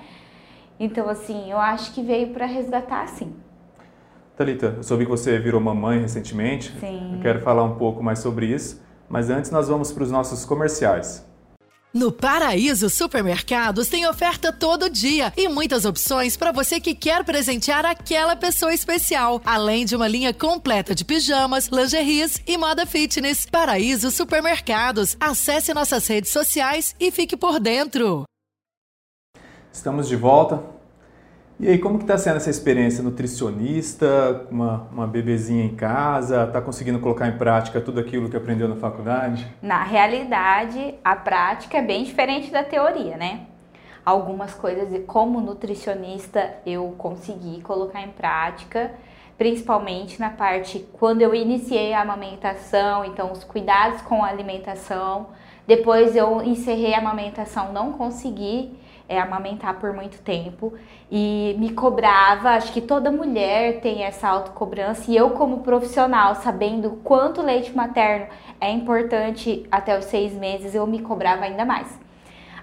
Então, 0.79 1.09
assim, 1.09 1.51
eu 1.51 1.57
acho 1.57 1.93
que 1.93 2.01
veio 2.01 2.29
para 2.29 2.45
resgatar, 2.45 3.05
sim. 3.09 3.35
Talita, 4.37 4.75
eu 4.77 4.83
soube 4.83 5.03
que 5.03 5.11
você 5.11 5.37
virou 5.37 5.59
mamãe 5.59 5.99
recentemente. 5.99 6.73
Sim. 6.79 7.15
Eu 7.15 7.21
quero 7.21 7.41
falar 7.41 7.63
um 7.63 7.75
pouco 7.75 8.01
mais 8.01 8.19
sobre 8.19 8.45
isso, 8.45 8.81
mas 9.09 9.29
antes 9.29 9.51
nós 9.51 9.67
vamos 9.67 9.91
para 9.91 10.03
os 10.03 10.09
nossos 10.09 10.45
comerciais. 10.45 11.27
No 11.95 12.11
Paraíso 12.11 12.89
Supermercados 12.89 13.87
tem 13.87 14.07
oferta 14.07 14.51
todo 14.51 14.89
dia 14.89 15.31
e 15.37 15.47
muitas 15.47 15.85
opções 15.85 16.35
para 16.35 16.51
você 16.51 16.79
que 16.79 16.95
quer 16.95 17.23
presentear 17.23 17.85
aquela 17.85 18.35
pessoa 18.35 18.73
especial, 18.73 19.39
além 19.45 19.85
de 19.85 19.95
uma 19.95 20.07
linha 20.07 20.33
completa 20.33 20.95
de 20.95 21.05
pijamas, 21.05 21.67
lingeries 21.67 22.41
e 22.47 22.57
moda 22.57 22.87
fitness. 22.87 23.45
Paraíso 23.45 24.09
Supermercados. 24.09 25.15
Acesse 25.19 25.71
nossas 25.71 26.07
redes 26.07 26.31
sociais 26.31 26.95
e 26.99 27.11
fique 27.11 27.37
por 27.37 27.59
dentro. 27.59 28.23
Estamos 29.71 30.07
de 30.07 30.15
volta. 30.15 30.63
E 31.59 31.67
aí, 31.69 31.77
como 31.77 31.97
que 31.97 32.03
está 32.03 32.17
sendo 32.17 32.37
essa 32.37 32.49
experiência 32.49 33.03
nutricionista, 33.03 34.47
uma, 34.49 34.87
uma 34.91 35.07
bebezinha 35.07 35.63
em 35.63 35.75
casa, 35.75 36.45
está 36.45 36.59
conseguindo 36.59 36.99
colocar 36.99 37.27
em 37.27 37.37
prática 37.37 37.79
tudo 37.79 37.99
aquilo 37.99 38.27
que 38.29 38.35
aprendeu 38.35 38.67
na 38.67 38.75
faculdade? 38.75 39.47
Na 39.61 39.83
realidade, 39.83 40.95
a 41.03 41.15
prática 41.15 41.77
é 41.77 41.81
bem 41.81 42.03
diferente 42.03 42.51
da 42.51 42.63
teoria, 42.63 43.17
né? 43.17 43.41
Algumas 44.03 44.53
coisas, 44.53 44.89
como 45.05 45.39
nutricionista, 45.39 46.55
eu 46.65 46.93
consegui 46.97 47.61
colocar 47.61 48.01
em 48.01 48.09
prática, 48.09 48.91
principalmente 49.37 50.19
na 50.19 50.31
parte 50.31 50.85
quando 50.93 51.21
eu 51.21 51.33
iniciei 51.33 51.93
a 51.93 52.01
amamentação, 52.01 53.05
então 53.05 53.31
os 53.31 53.43
cuidados 53.43 54.01
com 54.01 54.23
a 54.23 54.27
alimentação. 54.27 55.27
Depois 55.65 56.15
eu 56.15 56.41
encerrei 56.41 56.93
a 56.93 56.99
amamentação, 56.99 57.71
não 57.71 57.93
consegui 57.93 58.77
é, 59.13 59.19
amamentar 59.19 59.79
por 59.79 59.93
muito 59.93 60.19
tempo 60.21 60.73
e 61.11 61.55
me 61.59 61.71
cobrava. 61.71 62.51
Acho 62.51 62.73
que 62.73 62.81
toda 62.81 63.11
mulher 63.11 63.79
tem 63.81 64.03
essa 64.03 64.27
autocobrança 64.27 65.09
e 65.09 65.15
eu, 65.15 65.31
como 65.31 65.59
profissional, 65.59 66.35
sabendo 66.35 66.99
quanto 67.03 67.41
leite 67.41 67.75
materno 67.75 68.27
é 68.59 68.71
importante 68.71 69.65
até 69.71 69.97
os 69.97 70.05
seis 70.05 70.33
meses, 70.33 70.73
eu 70.73 70.87
me 70.87 70.99
cobrava 70.99 71.45
ainda 71.45 71.65
mais. 71.65 71.87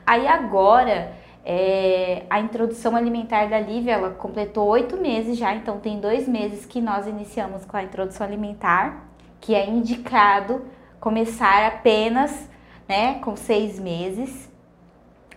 Aí 0.07 0.27
agora, 0.27 1.13
é, 1.45 2.25
a 2.29 2.41
introdução 2.41 2.97
alimentar 2.97 3.49
da 3.49 3.61
Lívia, 3.61 3.93
ela 3.93 4.11
completou 4.11 4.67
oito 4.69 4.97
meses 4.97 5.39
já, 5.39 5.55
então 5.55 5.79
tem 5.79 6.01
dois 6.01 6.27
meses 6.27 6.67
que 6.67 6.81
nós 6.81 7.07
iniciamos 7.07 7.65
com 7.65 7.77
a 7.77 7.83
introdução 7.83 8.27
alimentar, 8.27 9.05
que 9.41 9.55
é 9.55 9.69
indicado 9.69 10.63
começar 10.99 11.67
apenas 11.67 12.49
né, 12.89 13.15
com 13.21 13.37
seis 13.37 13.79
meses. 13.79 14.51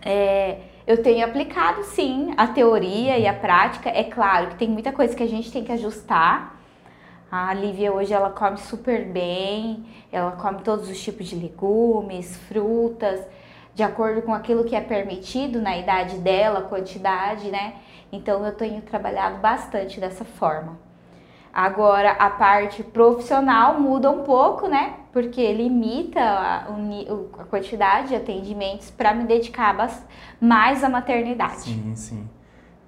É, 0.04 0.58
eu 0.86 1.02
tenho 1.02 1.24
aplicado 1.24 1.82
sim 1.84 2.34
a 2.36 2.46
teoria 2.46 3.18
e 3.18 3.26
a 3.26 3.32
prática. 3.32 3.88
É 3.88 4.04
claro 4.04 4.48
que 4.48 4.56
tem 4.56 4.68
muita 4.68 4.92
coisa 4.92 5.16
que 5.16 5.22
a 5.22 5.28
gente 5.28 5.50
tem 5.50 5.64
que 5.64 5.72
ajustar. 5.72 6.56
A 7.30 7.52
Lívia 7.54 7.92
hoje 7.92 8.12
ela 8.12 8.30
come 8.30 8.58
super 8.58 9.04
bem, 9.06 9.84
ela 10.12 10.32
come 10.32 10.60
todos 10.62 10.88
os 10.88 11.02
tipos 11.02 11.26
de 11.26 11.34
legumes, 11.34 12.36
frutas, 12.48 13.26
de 13.74 13.82
acordo 13.82 14.22
com 14.22 14.32
aquilo 14.32 14.64
que 14.64 14.76
é 14.76 14.80
permitido 14.80 15.60
na 15.60 15.76
idade 15.76 16.18
dela, 16.18 16.62
quantidade, 16.62 17.50
né? 17.50 17.74
Então 18.12 18.44
eu 18.46 18.52
tenho 18.52 18.80
trabalhado 18.82 19.38
bastante 19.38 19.98
dessa 19.98 20.24
forma. 20.24 20.83
Agora 21.54 22.10
a 22.12 22.28
parte 22.30 22.82
profissional 22.82 23.80
muda 23.80 24.10
um 24.10 24.24
pouco, 24.24 24.66
né? 24.66 24.94
Porque 25.12 25.52
limita 25.52 26.20
a, 26.20 26.66
a 27.38 27.44
quantidade 27.44 28.08
de 28.08 28.16
atendimentos 28.16 28.90
para 28.90 29.14
me 29.14 29.24
dedicar 29.24 29.76
mais 30.40 30.82
à 30.82 30.88
maternidade. 30.88 31.60
Sim, 31.60 31.94
sim. 31.94 32.28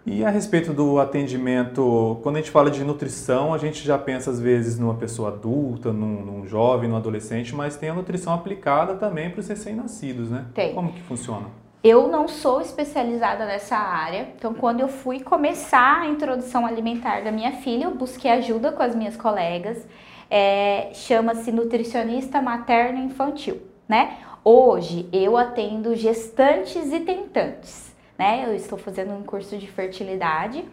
E 0.04 0.24
a 0.24 0.30
respeito 0.30 0.72
do 0.72 0.98
atendimento, 0.98 2.18
quando 2.22 2.36
a 2.36 2.38
gente 2.40 2.50
fala 2.50 2.70
de 2.70 2.82
nutrição, 2.82 3.54
a 3.54 3.58
gente 3.58 3.84
já 3.84 3.96
pensa 3.96 4.30
às 4.30 4.40
vezes 4.40 4.78
numa 4.78 4.94
pessoa 4.94 5.28
adulta, 5.28 5.92
num, 5.92 6.24
num 6.24 6.46
jovem, 6.46 6.88
num 6.88 6.96
adolescente, 6.96 7.54
mas 7.54 7.76
tem 7.76 7.88
a 7.88 7.94
nutrição 7.94 8.32
aplicada 8.32 8.94
também 8.94 9.30
para 9.30 9.40
os 9.40 9.48
recém-nascidos, 9.48 10.30
né? 10.30 10.46
Tem. 10.54 10.74
Como 10.74 10.92
que 10.92 11.02
funciona? 11.02 11.46
Eu 11.88 12.08
não 12.08 12.26
sou 12.26 12.60
especializada 12.60 13.46
nessa 13.46 13.76
área, 13.76 14.30
então 14.36 14.52
quando 14.52 14.80
eu 14.80 14.88
fui 14.88 15.20
começar 15.20 16.00
a 16.00 16.08
introdução 16.08 16.66
alimentar 16.66 17.22
da 17.22 17.30
minha 17.30 17.52
filha, 17.52 17.84
eu 17.84 17.94
busquei 17.94 18.28
ajuda 18.28 18.72
com 18.72 18.82
as 18.82 18.92
minhas 18.92 19.16
colegas. 19.16 19.86
É, 20.28 20.90
Chama-se 20.92 21.52
nutricionista 21.52 22.42
materno 22.42 22.98
infantil, 23.04 23.62
né? 23.88 24.18
Hoje 24.42 25.08
eu 25.12 25.36
atendo 25.36 25.94
gestantes 25.94 26.92
e 26.92 26.98
tentantes, 26.98 27.94
né? 28.18 28.42
Eu 28.44 28.56
estou 28.56 28.76
fazendo 28.76 29.14
um 29.14 29.22
curso 29.22 29.56
de 29.56 29.68
fertilidade, 29.68 30.64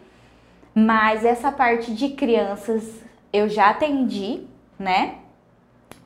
mas 0.74 1.24
essa 1.24 1.52
parte 1.52 1.94
de 1.94 2.08
crianças 2.08 3.04
eu 3.32 3.48
já 3.48 3.70
atendi, 3.70 4.48
né? 4.76 5.18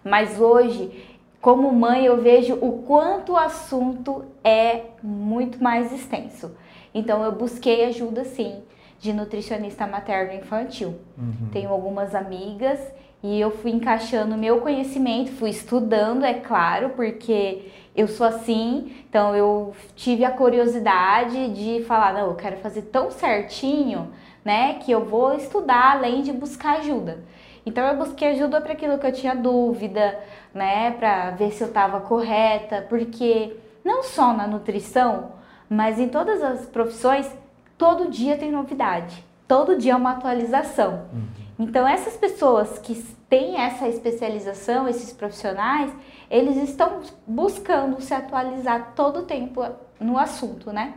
Mas 0.05 0.39
hoje 0.39 1.08
como 1.41 1.73
mãe, 1.73 2.05
eu 2.05 2.21
vejo 2.21 2.55
o 2.61 2.83
quanto 2.83 3.33
o 3.33 3.37
assunto 3.37 4.25
é 4.43 4.87
muito 5.03 5.63
mais 5.63 5.93
extenso. 5.93 6.57
Então, 6.93 7.23
eu 7.23 7.33
busquei 7.33 7.85
ajuda, 7.85 8.25
sim, 8.25 8.63
de 8.99 9.13
nutricionista 9.13 9.87
materno 9.87 10.35
infantil. 10.35 10.97
Uhum. 11.17 11.49
Tenho 11.53 11.71
algumas 11.71 12.15
amigas 12.15 12.81
e 13.23 13.41
eu 13.41 13.51
fui 13.51 13.71
encaixando 13.71 14.37
meu 14.37 14.61
conhecimento, 14.61 15.33
fui 15.33 15.51
estudando, 15.51 16.25
é 16.25 16.35
claro, 16.35 16.91
porque 16.91 17.71
eu 17.97 18.07
sou 18.07 18.27
assim, 18.27 18.93
então 19.09 19.35
eu 19.35 19.75
tive 19.97 20.25
a 20.25 20.31
curiosidade 20.31 21.49
de 21.49 21.83
falar, 21.85 22.15
não, 22.15 22.29
eu 22.29 22.35
quero 22.37 22.57
fazer 22.59 22.83
tão 22.83 23.11
certinho, 23.11 24.13
né, 24.45 24.75
que 24.75 24.93
eu 24.93 25.05
vou 25.05 25.35
estudar 25.35 25.97
além 25.97 26.23
de 26.23 26.33
buscar 26.33 26.79
ajuda. 26.79 27.19
Então 27.67 27.85
eu 27.87 27.97
busquei 27.97 28.29
ajuda 28.29 28.61
para 28.61 28.73
aquilo 28.73 28.99
que 28.99 29.07
eu 29.07 29.13
tinha 29.13 29.35
dúvida, 29.35 30.19
né, 30.55 30.91
para 30.93 31.31
ver 31.31 31.53
se 31.53 31.63
eu 31.63 31.69
estava 31.69 32.01
correta, 32.01 32.87
porque 32.89 33.57
não 33.85 34.03
só 34.03 34.33
na 34.33 34.47
nutrição, 34.47 35.33
mas 35.69 35.99
em 35.99 36.09
todas 36.09 36.43
as 36.43 36.67
profissões, 36.67 37.31
todo 37.77 38.11
dia 38.11 38.37
tem 38.37 38.51
novidade, 38.51 39.25
todo 39.47 39.77
dia 39.77 39.93
é 39.93 39.97
uma 39.97 40.13
atualização. 40.13 41.07
Uhum. 41.13 41.29
Então 41.59 41.87
essas 41.87 42.17
pessoas 42.17 42.79
que 42.79 42.95
têm 43.29 43.61
essa 43.61 43.87
especialização, 43.89 44.89
esses 44.89 45.13
profissionais, 45.13 45.93
eles 46.31 46.57
estão 46.57 47.01
buscando 47.27 48.01
se 48.01 48.15
atualizar 48.15 48.93
todo 48.95 49.21
o 49.21 49.23
tempo 49.23 49.65
no 50.01 50.19
assunto, 50.19 50.73
né? 50.73 50.95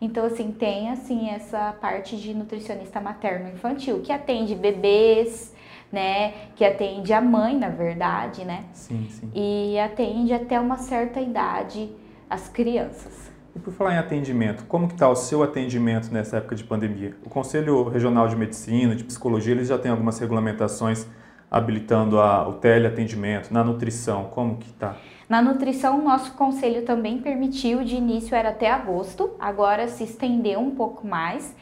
Então, 0.00 0.24
assim, 0.24 0.50
tem 0.50 0.90
assim 0.90 1.28
essa 1.28 1.74
parte 1.78 2.16
de 2.16 2.32
nutricionista 2.32 3.00
materno 3.00 3.50
infantil, 3.50 4.00
que 4.00 4.10
atende 4.10 4.54
bebês, 4.54 5.54
né? 5.92 6.32
Que 6.56 6.64
atende 6.64 7.12
a 7.12 7.20
mãe, 7.20 7.58
na 7.58 7.68
verdade, 7.68 8.44
né? 8.44 8.64
Sim, 8.72 9.06
sim. 9.10 9.30
E 9.34 9.78
atende 9.78 10.32
até 10.32 10.58
uma 10.58 10.76
certa 10.76 11.20
idade 11.20 11.90
as 12.28 12.48
crianças. 12.48 13.30
E 13.54 13.58
por 13.58 13.72
falar 13.72 13.94
em 13.94 13.98
atendimento, 13.98 14.64
como 14.66 14.86
que 14.86 14.94
está 14.94 15.08
o 15.08 15.16
seu 15.16 15.42
atendimento 15.42 16.12
nessa 16.12 16.36
época 16.36 16.54
de 16.54 16.62
pandemia? 16.62 17.16
O 17.26 17.28
Conselho 17.28 17.88
Regional 17.88 18.28
de 18.28 18.36
Medicina, 18.36 18.94
de 18.94 19.02
Psicologia, 19.02 19.52
eles 19.52 19.68
já 19.68 19.76
têm 19.76 19.90
algumas 19.90 20.18
regulamentações 20.20 21.06
habilitando 21.50 22.20
a, 22.20 22.48
o 22.48 22.54
teleatendimento. 22.54 23.52
Na 23.52 23.64
nutrição, 23.64 24.26
como 24.26 24.56
que 24.56 24.68
está? 24.68 24.96
Na 25.28 25.42
nutrição, 25.42 25.98
o 25.98 26.02
nosso 26.02 26.34
conselho 26.34 26.82
também 26.82 27.18
permitiu, 27.18 27.82
de 27.82 27.96
início 27.96 28.36
era 28.36 28.50
até 28.50 28.70
agosto, 28.70 29.32
agora 29.38 29.88
se 29.88 30.04
estendeu 30.04 30.60
um 30.60 30.70
pouco 30.70 31.06
mais. 31.06 31.54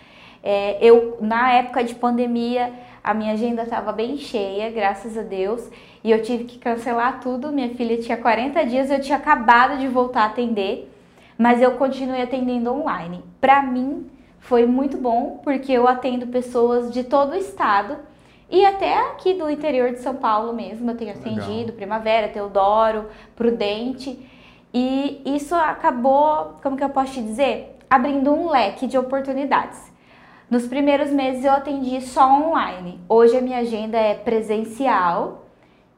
É, 0.43 0.79
eu, 0.85 1.17
na 1.21 1.53
época 1.53 1.83
de 1.83 1.95
pandemia, 1.95 2.73
a 3.09 3.15
minha 3.15 3.33
agenda 3.33 3.63
estava 3.63 3.91
bem 3.91 4.19
cheia, 4.19 4.71
graças 4.71 5.17
a 5.17 5.23
Deus, 5.23 5.67
e 6.05 6.11
eu 6.11 6.21
tive 6.21 6.45
que 6.45 6.59
cancelar 6.59 7.21
tudo. 7.21 7.51
Minha 7.51 7.71
filha 7.71 7.97
tinha 7.97 8.19
40 8.19 8.67
dias, 8.67 8.91
eu 8.91 9.01
tinha 9.01 9.17
acabado 9.17 9.79
de 9.79 9.89
voltar 9.89 10.25
a 10.25 10.27
atender, 10.27 10.93
mas 11.39 11.63
eu 11.63 11.71
continuei 11.79 12.21
atendendo 12.21 12.71
online. 12.71 13.25
Para 13.41 13.63
mim 13.63 14.11
foi 14.41 14.67
muito 14.67 14.99
bom, 14.99 15.41
porque 15.43 15.73
eu 15.73 15.89
atendo 15.89 16.27
pessoas 16.27 16.93
de 16.93 17.03
todo 17.03 17.33
o 17.33 17.35
estado 17.35 17.97
e 18.51 18.63
até 18.67 18.99
aqui 19.09 19.33
do 19.33 19.49
interior 19.49 19.91
de 19.91 20.01
São 20.01 20.17
Paulo 20.17 20.53
mesmo. 20.53 20.91
Eu 20.91 20.97
tenho 20.99 21.13
atendido 21.13 21.49
Legal. 21.49 21.77
Primavera, 21.77 22.29
Teodoro, 22.29 23.07
Prudente, 23.35 24.19
e 24.75 25.23
isso 25.25 25.55
acabou, 25.55 26.57
como 26.63 26.77
que 26.77 26.85
eu 26.85 26.91
posso 26.91 27.15
te 27.15 27.23
dizer, 27.23 27.75
abrindo 27.89 28.31
um 28.35 28.51
leque 28.51 28.87
de 28.87 28.99
oportunidades. 28.99 29.97
Nos 30.51 30.67
primeiros 30.67 31.11
meses 31.11 31.45
eu 31.45 31.53
atendi 31.53 32.01
só 32.01 32.27
online. 32.33 32.99
Hoje 33.07 33.37
a 33.37 33.41
minha 33.41 33.59
agenda 33.59 33.99
é 33.99 34.15
presencial 34.15 35.47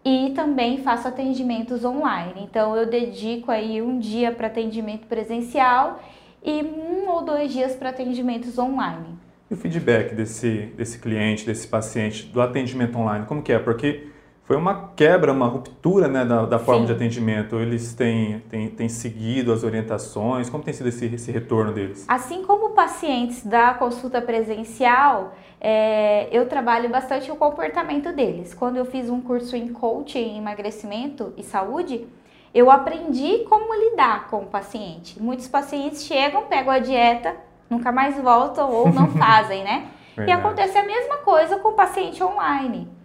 e 0.04 0.32
também 0.34 0.78
faço 0.78 1.06
atendimentos 1.06 1.84
online. 1.84 2.48
Então 2.50 2.76
eu 2.76 2.84
dedico 2.84 3.52
aí 3.52 3.80
um 3.80 4.00
dia 4.00 4.32
para 4.32 4.48
atendimento 4.48 5.06
presencial 5.06 6.02
e 6.44 6.64
um 6.64 7.08
ou 7.08 7.24
dois 7.24 7.52
dias 7.52 7.76
para 7.76 7.90
atendimentos 7.90 8.58
online. 8.58 9.16
E 9.48 9.54
o 9.54 9.56
feedback 9.56 10.16
desse, 10.16 10.72
desse 10.76 10.98
cliente, 10.98 11.46
desse 11.46 11.68
paciente, 11.68 12.24
do 12.26 12.40
atendimento 12.40 12.98
online, 12.98 13.26
como 13.26 13.44
que 13.44 13.52
é? 13.52 13.58
Porque 13.60 14.08
foi 14.50 14.56
uma 14.56 14.90
quebra, 14.96 15.32
uma 15.32 15.46
ruptura 15.46 16.08
né, 16.08 16.24
da, 16.24 16.44
da 16.44 16.58
forma 16.58 16.80
Sim. 16.80 16.86
de 16.86 16.92
atendimento. 16.94 17.54
Eles 17.60 17.94
têm, 17.94 18.40
têm, 18.50 18.68
têm 18.68 18.88
seguido 18.88 19.52
as 19.52 19.62
orientações? 19.62 20.50
Como 20.50 20.64
tem 20.64 20.74
sido 20.74 20.88
esse, 20.88 21.06
esse 21.06 21.30
retorno 21.30 21.72
deles? 21.72 22.04
Assim 22.08 22.42
como 22.42 22.70
pacientes 22.70 23.46
da 23.46 23.74
consulta 23.74 24.20
presencial, 24.20 25.34
é, 25.60 26.26
eu 26.32 26.48
trabalho 26.48 26.88
bastante 26.90 27.30
o 27.30 27.36
comportamento 27.36 28.12
deles. 28.12 28.52
Quando 28.52 28.76
eu 28.76 28.84
fiz 28.84 29.08
um 29.08 29.20
curso 29.20 29.54
em 29.54 29.68
coaching, 29.68 30.38
emagrecimento 30.38 31.32
e 31.36 31.44
saúde, 31.44 32.08
eu 32.52 32.72
aprendi 32.72 33.44
como 33.48 33.72
lidar 33.72 34.26
com 34.30 34.38
o 34.38 34.46
paciente. 34.46 35.22
Muitos 35.22 35.46
pacientes 35.46 36.02
chegam, 36.02 36.46
pegam 36.46 36.72
a 36.72 36.80
dieta, 36.80 37.36
nunca 37.70 37.92
mais 37.92 38.20
voltam 38.20 38.68
ou 38.68 38.92
não 38.92 39.06
fazem, 39.16 39.62
né? 39.62 39.86
Verdade. 40.16 40.28
E 40.28 40.32
acontece 40.32 40.76
a 40.76 40.82
mesma 40.82 41.18
coisa 41.18 41.60
com 41.60 41.68
o 41.68 41.74
paciente 41.74 42.20
online 42.20 42.98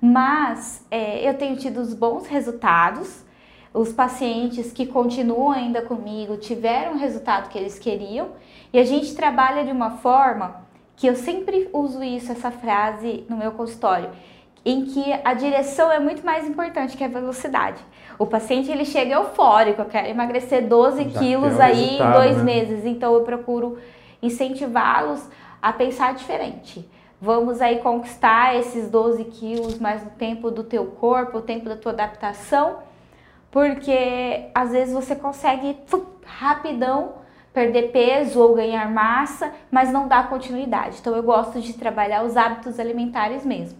mas 0.00 0.84
é, 0.90 1.28
eu 1.28 1.34
tenho 1.34 1.56
tido 1.56 1.80
os 1.80 1.92
bons 1.92 2.26
resultados. 2.26 3.24
Os 3.72 3.92
pacientes 3.92 4.72
que 4.72 4.86
continuam 4.86 5.50
ainda 5.50 5.82
comigo 5.82 6.36
tiveram 6.36 6.94
o 6.94 6.98
resultado 6.98 7.48
que 7.48 7.58
eles 7.58 7.78
queriam 7.78 8.30
e 8.72 8.78
a 8.78 8.84
gente 8.84 9.14
trabalha 9.14 9.64
de 9.64 9.70
uma 9.70 9.92
forma 9.98 10.62
que 10.96 11.06
eu 11.06 11.14
sempre 11.14 11.68
uso 11.72 12.02
isso, 12.02 12.32
essa 12.32 12.50
frase 12.50 13.24
no 13.28 13.36
meu 13.36 13.52
consultório, 13.52 14.10
em 14.64 14.84
que 14.84 15.12
a 15.24 15.32
direção 15.34 15.90
é 15.90 15.98
muito 15.98 16.24
mais 16.26 16.46
importante 16.46 16.96
que 16.96 17.04
a 17.04 17.08
velocidade. 17.08 17.82
O 18.18 18.26
paciente 18.26 18.70
ele 18.70 18.84
chega 18.84 19.14
eufórico, 19.14 19.80
eu 19.80 19.86
quero 19.86 20.08
emagrecer 20.08 20.66
12 20.66 21.08
Já 21.08 21.18
quilos 21.18 21.58
aí 21.58 21.94
em 21.96 22.12
dois 22.12 22.36
né? 22.38 22.42
meses, 22.42 22.84
então 22.84 23.14
eu 23.14 23.22
procuro 23.22 23.78
incentivá-los 24.22 25.26
a 25.62 25.72
pensar 25.72 26.12
diferente. 26.12 26.86
Vamos 27.20 27.60
aí 27.60 27.80
conquistar 27.80 28.56
esses 28.56 28.88
12 28.88 29.24
quilos 29.24 29.78
mais 29.78 30.02
o 30.02 30.10
tempo 30.10 30.50
do 30.50 30.64
teu 30.64 30.86
corpo, 30.86 31.38
o 31.38 31.42
tempo 31.42 31.68
da 31.68 31.76
tua 31.76 31.92
adaptação, 31.92 32.78
porque 33.50 34.48
às 34.54 34.72
vezes 34.72 34.94
você 34.94 35.14
consegue 35.14 35.76
rapidão 36.24 37.20
perder 37.52 37.90
peso 37.90 38.40
ou 38.40 38.54
ganhar 38.54 38.90
massa, 38.90 39.52
mas 39.70 39.92
não 39.92 40.08
dá 40.08 40.22
continuidade. 40.22 40.96
Então 41.00 41.14
eu 41.14 41.22
gosto 41.22 41.60
de 41.60 41.74
trabalhar 41.74 42.24
os 42.24 42.38
hábitos 42.38 42.80
alimentares 42.80 43.44
mesmo. 43.44 43.78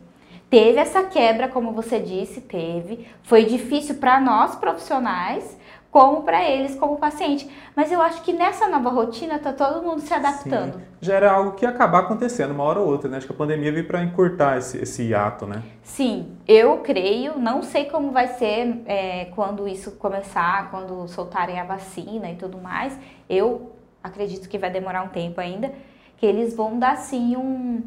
Teve 0.50 0.80
essa 0.80 1.04
quebra, 1.04 1.48
como 1.48 1.72
você 1.72 2.00
disse, 2.00 2.40
teve. 2.40 3.06
Foi 3.22 3.44
difícil 3.44 3.94
para 3.94 4.20
nós 4.20 4.56
profissionais, 4.56 5.56
como 5.90 6.22
para 6.22 6.48
eles 6.48 6.76
como 6.76 6.96
paciente. 6.96 7.48
Mas 7.74 7.90
eu 7.90 8.00
acho 8.00 8.22
que 8.22 8.32
nessa 8.32 8.68
nova 8.68 8.90
rotina 8.90 9.38
tá 9.38 9.52
todo 9.52 9.82
mundo 9.82 10.00
se 10.00 10.14
adaptando. 10.14 10.74
Sim. 10.74 10.84
Já 11.00 11.14
era 11.14 11.32
algo 11.32 11.52
que 11.52 11.64
ia 11.64 11.70
acabar 11.70 12.00
acontecendo 12.00 12.52
uma 12.52 12.62
hora 12.62 12.78
ou 12.78 12.86
outra, 12.86 13.10
né? 13.10 13.16
Acho 13.16 13.26
que 13.26 13.32
a 13.32 13.36
pandemia 13.36 13.72
veio 13.72 13.86
para 13.86 14.02
encurtar 14.02 14.58
esse, 14.58 14.78
esse 14.78 15.02
hiato, 15.02 15.46
né? 15.46 15.62
Sim, 15.82 16.36
eu 16.46 16.78
creio. 16.78 17.38
Não 17.38 17.62
sei 17.62 17.86
como 17.86 18.12
vai 18.12 18.28
ser 18.28 18.82
é, 18.86 19.24
quando 19.34 19.66
isso 19.66 19.92
começar, 19.92 20.70
quando 20.70 21.08
soltarem 21.08 21.58
a 21.58 21.64
vacina 21.64 22.30
e 22.30 22.36
tudo 22.36 22.58
mais. 22.58 22.96
Eu 23.28 23.72
acredito 24.02 24.48
que 24.48 24.58
vai 24.58 24.70
demorar 24.70 25.02
um 25.02 25.08
tempo 25.08 25.40
ainda, 25.40 25.72
que 26.16 26.24
eles 26.24 26.54
vão 26.54 26.78
dar 26.78 26.96
sim 26.96 27.36
um, 27.36 27.82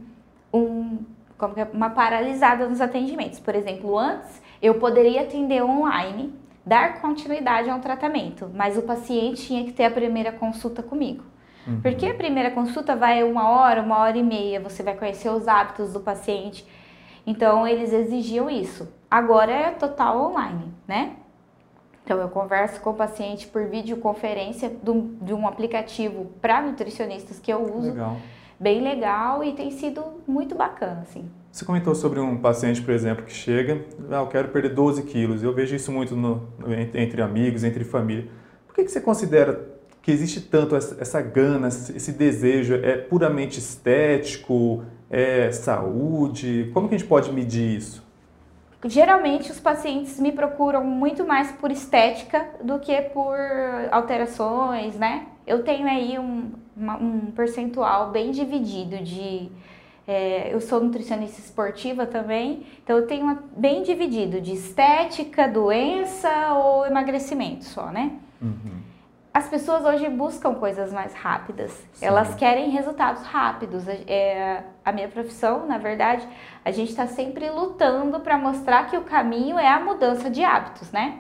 um 0.54 0.98
como 1.38 1.54
é, 1.58 1.68
uma 1.74 1.90
paralisada 1.90 2.68
nos 2.68 2.82
atendimentos. 2.82 3.40
Por 3.40 3.56
exemplo, 3.56 3.98
antes 3.98 4.42
eu 4.62 4.76
poderia 4.76 5.22
atender 5.22 5.64
online 5.64 6.34
dar 6.66 7.02
continuidade 7.02 7.70
a 7.70 7.76
um 7.76 7.80
tratamento, 7.80 8.50
mas 8.54 8.78
o 8.78 8.84
paciente 8.84 9.46
tinha 9.46 9.64
que 9.66 9.72
ter 9.72 9.86
a 9.86 9.92
primeira 9.92 10.32
consulta 10.32 10.82
comigo. 10.82 11.24
Uhum. 11.68 11.82
Porque 11.82 12.06
a 12.06 12.14
primeira 12.14 12.52
consulta 12.52 12.96
vai 12.96 13.24
uma 13.24 13.50
hora, 13.50 13.82
uma 13.82 14.00
hora 14.00 14.18
e 14.18 14.24
meia, 14.24 14.60
você 14.60 14.84
vai 14.84 14.96
conhecer 14.96 15.30
os 15.30 15.48
hábitos 15.48 15.94
do 15.94 16.00
paciente. 16.00 16.66
Então, 17.26 17.66
eles 17.68 17.94
exigiam 17.94 18.50
isso. 18.50 18.92
Agora 19.10 19.52
é 19.52 19.72
total 19.72 20.30
online, 20.30 20.74
né? 20.88 21.14
Então, 22.04 22.20
eu 22.20 22.28
converso 22.28 22.82
com 22.82 22.90
o 22.90 22.94
paciente 22.94 23.48
por 23.48 23.66
videoconferência 23.66 24.70
de 25.22 25.34
um 25.34 25.48
aplicativo 25.48 26.26
para 26.42 26.62
nutricionistas 26.62 27.40
que 27.40 27.52
eu 27.52 27.64
uso. 27.64 27.92
Legal. 27.92 28.18
Bem 28.64 28.82
legal 28.82 29.44
e 29.44 29.52
tem 29.52 29.70
sido 29.72 30.02
muito 30.26 30.56
bacana, 30.56 31.02
assim. 31.02 31.30
Você 31.52 31.66
comentou 31.66 31.94
sobre 31.94 32.22
um 32.22 32.38
paciente, 32.38 32.82
por 32.82 32.94
exemplo, 32.94 33.26
que 33.26 33.34
chega, 33.34 33.84
ah, 34.10 34.22
eu 34.22 34.28
quero 34.28 34.48
perder 34.48 34.74
12 34.74 35.04
quilos. 35.04 35.44
Eu 35.44 35.54
vejo 35.54 35.76
isso 35.76 35.92
muito 35.92 36.16
no, 36.16 36.48
entre 36.96 37.22
amigos, 37.22 37.66
entre 37.66 37.84
família. 37.84 38.30
Por 38.66 38.74
que, 38.74 38.86
que 38.86 38.90
você 38.90 39.02
considera 39.02 39.68
que 40.02 40.10
existe 40.10 40.40
tanto 40.40 40.78
essa, 40.78 40.96
essa 41.02 41.22
gana, 41.22 41.68
esse 41.68 42.14
desejo? 42.14 42.76
É 42.76 42.96
puramente 42.96 43.60
estético? 43.60 44.86
É 45.10 45.52
saúde? 45.52 46.72
Como 46.74 46.88
que 46.88 46.96
a 46.96 46.98
gente 46.98 47.08
pode 47.08 47.34
medir 47.34 47.76
isso? 47.76 48.02
Geralmente 48.86 49.52
os 49.52 49.60
pacientes 49.60 50.18
me 50.22 50.32
procuram 50.32 50.86
muito 50.86 51.28
mais 51.28 51.52
por 51.52 51.70
estética 51.70 52.48
do 52.64 52.80
que 52.80 53.02
por 53.02 53.36
alterações, 53.92 54.96
né? 54.96 55.28
Eu 55.46 55.64
tenho 55.64 55.86
aí 55.86 56.18
um, 56.18 56.52
um 56.78 57.32
percentual 57.32 58.12
bem 58.12 58.32
dividido 58.32 58.98
de 58.98 59.52
é, 60.08 60.54
eu 60.54 60.60
sou 60.60 60.82
nutricionista 60.82 61.40
esportiva 61.40 62.06
também, 62.06 62.66
então 62.84 62.98
eu 62.98 63.08
tenho 63.08 63.24
uma, 63.24 63.44
bem 63.56 63.84
dividido 63.84 64.42
de 64.42 64.54
estética, 64.54 65.48
doença 65.48 66.54
ou 66.54 66.86
emagrecimento 66.86 67.64
só, 67.64 67.88
né? 67.88 68.12
Uhum. 68.42 68.82
As 69.34 69.48
pessoas 69.48 69.84
hoje 69.84 70.08
buscam 70.10 70.54
coisas 70.56 70.94
mais 70.94 71.14
rápidas, 71.14 71.72
Sim. 71.94 72.06
elas 72.06 72.36
querem 72.36 72.70
resultados 72.70 73.24
rápidos. 73.24 73.88
É, 73.88 74.64
a 74.86 74.92
minha 74.92 75.08
profissão, 75.08 75.66
na 75.66 75.80
verdade, 75.80 76.28
a 76.64 76.70
gente 76.70 76.90
está 76.90 77.08
sempre 77.08 77.50
lutando 77.50 78.20
para 78.20 78.38
mostrar 78.38 78.88
que 78.90 78.98
o 78.98 79.02
caminho 79.02 79.58
é 79.58 79.68
a 79.68 79.80
mudança 79.80 80.30
de 80.30 80.44
hábitos, 80.44 80.92
né? 80.92 81.20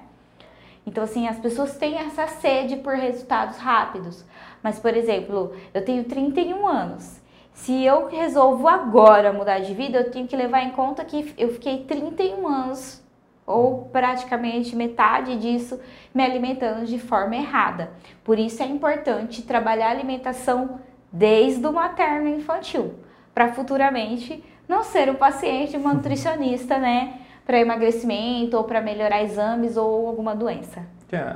Então, 0.85 1.03
assim, 1.03 1.27
as 1.27 1.39
pessoas 1.39 1.77
têm 1.77 1.97
essa 1.97 2.27
sede 2.27 2.77
por 2.77 2.93
resultados 2.93 3.57
rápidos. 3.57 4.25
Mas, 4.61 4.79
por 4.79 4.95
exemplo, 4.95 5.53
eu 5.73 5.83
tenho 5.83 6.03
31 6.03 6.67
anos 6.67 7.23
se 7.53 7.83
eu 7.85 8.07
resolvo 8.07 8.67
agora 8.67 9.31
mudar 9.31 9.59
de 9.59 9.73
vida, 9.73 9.99
eu 9.99 10.11
tenho 10.11 10.27
que 10.27 10.35
levar 10.35 10.63
em 10.63 10.71
conta 10.71 11.05
que 11.05 11.33
eu 11.37 11.49
fiquei 11.53 11.83
31 11.83 12.47
anos 12.47 13.01
ou 13.45 13.85
praticamente 13.91 14.75
metade 14.75 15.37
disso 15.37 15.79
me 16.13 16.23
alimentando 16.23 16.85
de 16.85 16.97
forma 16.97 17.35
errada. 17.35 17.91
Por 18.23 18.39
isso 18.39 18.63
é 18.63 18.65
importante 18.65 19.43
trabalhar 19.43 19.87
a 19.87 19.91
alimentação 19.91 20.79
desde 21.11 21.65
o 21.65 21.71
materno 21.71 22.27
infantil, 22.27 22.95
para 23.33 23.53
futuramente 23.53 24.43
não 24.67 24.83
ser 24.83 25.09
um 25.09 25.15
paciente 25.15 25.77
uma 25.77 25.93
nutricionista, 25.93 26.77
né, 26.79 27.19
para 27.45 27.59
emagrecimento 27.59 28.57
ou 28.57 28.63
para 28.63 28.81
melhorar 28.81 29.21
exames 29.23 29.77
ou 29.77 30.07
alguma 30.07 30.35
doença. 30.35 30.85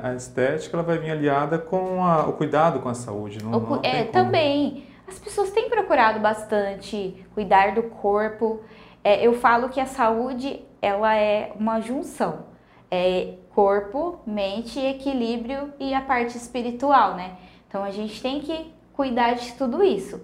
a 0.02 0.14
estética 0.14 0.76
ela 0.76 0.82
vai 0.82 0.98
vir 0.98 1.10
aliada 1.10 1.58
com 1.58 2.02
a, 2.04 2.26
o 2.26 2.32
cuidado 2.32 2.80
com 2.80 2.88
a 2.88 2.94
saúde, 2.94 3.42
não, 3.44 3.58
o, 3.58 3.60
não 3.60 3.80
é, 3.82 4.04
também 4.04 4.84
as 5.08 5.18
pessoas 5.18 5.50
têm 5.50 5.70
procurado 5.70 6.20
bastante 6.20 7.26
cuidar 7.34 7.74
do 7.74 7.84
corpo. 7.84 8.60
É, 9.02 9.26
eu 9.26 9.32
falo 9.32 9.70
que 9.70 9.80
a 9.80 9.86
saúde 9.86 10.60
ela 10.82 11.16
é 11.16 11.52
uma 11.58 11.80
junção. 11.80 12.46
É 12.90 13.34
corpo, 13.54 14.20
mente, 14.26 14.78
equilíbrio 14.78 15.72
e 15.80 15.94
a 15.94 16.00
parte 16.00 16.36
espiritual, 16.36 17.14
né? 17.14 17.36
Então 17.66 17.82
a 17.82 17.90
gente 17.90 18.20
tem 18.20 18.40
que 18.40 18.72
cuidar 18.92 19.34
de 19.34 19.54
tudo 19.54 19.82
isso. 19.82 20.20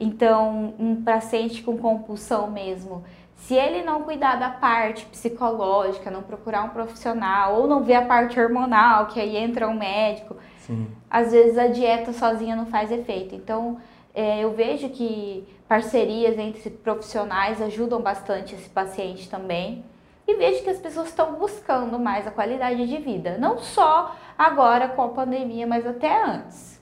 Então, 0.00 0.74
um 0.78 1.02
paciente 1.02 1.62
com 1.62 1.78
compulsão 1.78 2.50
mesmo, 2.50 3.04
se 3.36 3.54
ele 3.54 3.82
não 3.82 4.02
cuidar 4.02 4.36
da 4.36 4.48
parte 4.48 5.04
psicológica, 5.06 6.10
não 6.10 6.22
procurar 6.22 6.64
um 6.64 6.70
profissional 6.70 7.60
ou 7.60 7.66
não 7.66 7.82
ver 7.82 7.94
a 7.94 8.06
parte 8.06 8.40
hormonal, 8.40 9.06
que 9.06 9.20
aí 9.20 9.36
entra 9.36 9.68
um 9.68 9.74
médico, 9.74 10.36
Sim. 10.58 10.88
às 11.10 11.32
vezes 11.32 11.58
a 11.58 11.66
dieta 11.66 12.12
sozinha 12.12 12.56
não 12.56 12.66
faz 12.66 12.90
efeito. 12.90 13.34
Então, 13.34 13.78
é, 14.14 14.42
eu 14.42 14.52
vejo 14.52 14.88
que 14.88 15.46
parcerias 15.68 16.38
entre 16.38 16.70
profissionais 16.70 17.60
ajudam 17.60 18.00
bastante 18.00 18.54
esse 18.54 18.68
paciente 18.68 19.28
também. 19.28 19.84
E 20.26 20.36
vejo 20.36 20.62
que 20.62 20.70
as 20.70 20.78
pessoas 20.78 21.08
estão 21.08 21.34
buscando 21.34 21.98
mais 21.98 22.26
a 22.26 22.30
qualidade 22.30 22.86
de 22.86 22.96
vida, 22.96 23.36
não 23.36 23.58
só 23.58 24.16
agora 24.38 24.88
com 24.88 25.02
a 25.02 25.08
pandemia, 25.08 25.66
mas 25.66 25.86
até 25.86 26.24
antes. 26.24 26.80